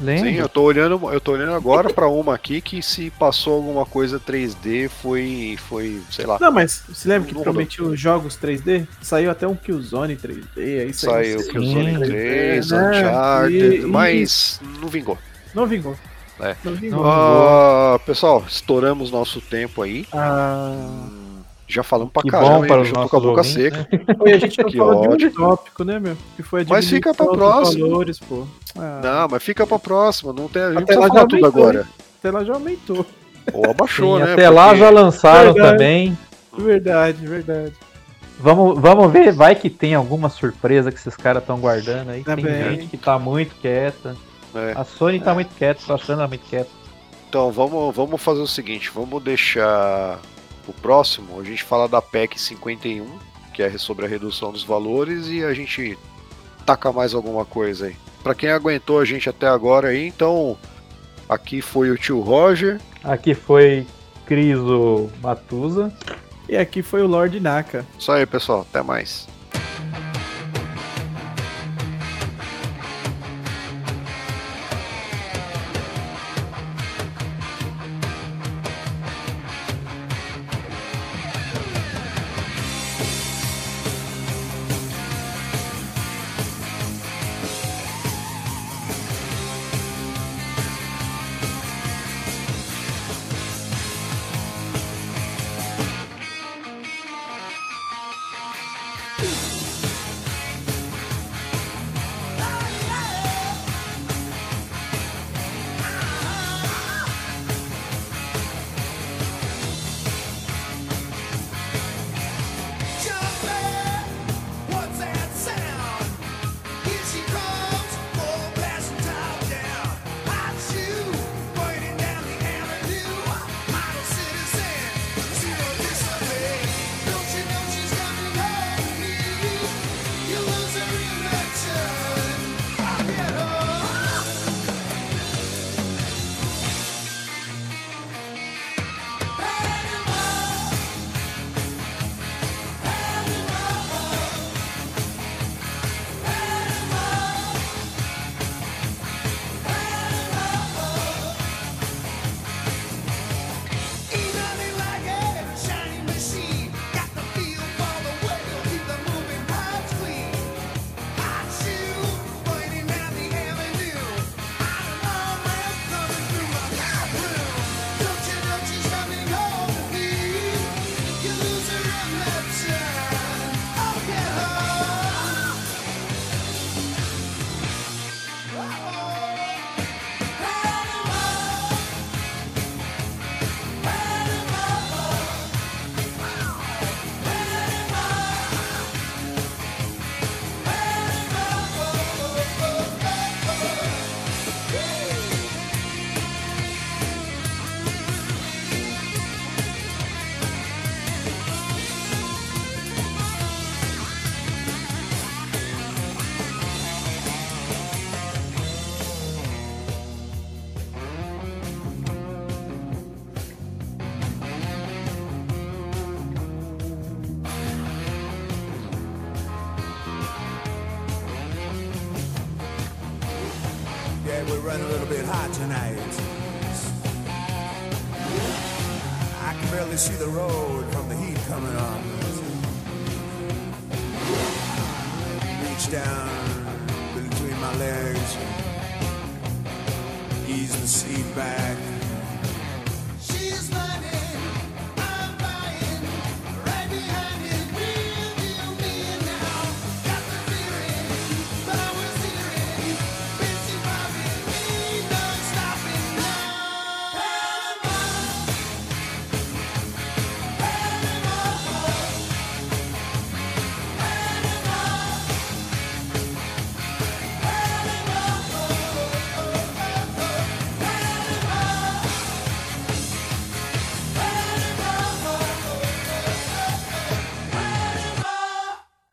[0.00, 0.30] Lembra?
[0.30, 3.86] Sim, eu tô olhando, eu tô olhando agora para uma aqui que se passou alguma
[3.86, 6.38] coisa 3D foi, foi, sei lá.
[6.40, 8.86] Não, mas você lembra que prometiu jogos 3D?
[9.00, 12.90] Saiu até um Killzone 3D, aí saiu, saiu Killzone 3, né?
[12.90, 14.80] Uncharted, e, mas e...
[14.80, 15.18] não vingou.
[15.54, 15.96] Não vingou.
[16.40, 16.56] É.
[16.64, 17.04] Não vingou.
[17.04, 20.06] Uh, pessoal, estouramos nosso tempo aí.
[20.12, 21.21] Ah.
[21.72, 23.88] Já falamos pra que caramba, bom para já tô com a boca ouvintes, seca.
[23.90, 24.32] Né?
[24.34, 25.16] a gente não que falou ótimo.
[25.16, 26.16] de um tópico, né, meu?
[26.36, 27.88] Que foi a mas fica pra próxima.
[27.88, 28.46] Valores, pô.
[28.78, 29.00] Ah.
[29.02, 30.34] Não, mas fica pra próxima.
[30.34, 31.80] Não tem, a gente até lá já tudo agora.
[31.80, 31.86] Hein?
[32.18, 33.06] Até lá já aumentou.
[33.54, 34.32] Ou abaixou, Sim, né?
[34.34, 34.54] Até porque...
[34.54, 35.78] lá já lançaram verdade.
[35.78, 36.18] também.
[36.58, 37.72] Verdade, verdade.
[38.38, 42.22] Vamos, vamos ver, vai que tem alguma surpresa que esses caras estão guardando aí.
[42.22, 44.14] Tá tem gente que tá muito quieta.
[44.54, 44.74] É.
[44.76, 46.68] A Sony tá muito quieta, tô achando ela muito quieta.
[47.28, 50.20] Então, vamos, vamos fazer o seguinte, vamos deixar
[50.66, 53.06] o próximo, a gente fala da PEC 51,
[53.52, 55.98] que é sobre a redução dos valores, e a gente
[56.64, 57.96] taca mais alguma coisa aí.
[58.22, 60.56] Para quem aguentou a gente até agora aí, então
[61.28, 62.80] aqui foi o tio Roger.
[63.02, 63.86] Aqui foi
[64.26, 65.92] Criso Matusa.
[66.48, 67.84] E aqui foi o Lord Naka.
[67.98, 68.66] Isso aí, pessoal.
[68.68, 69.26] Até mais.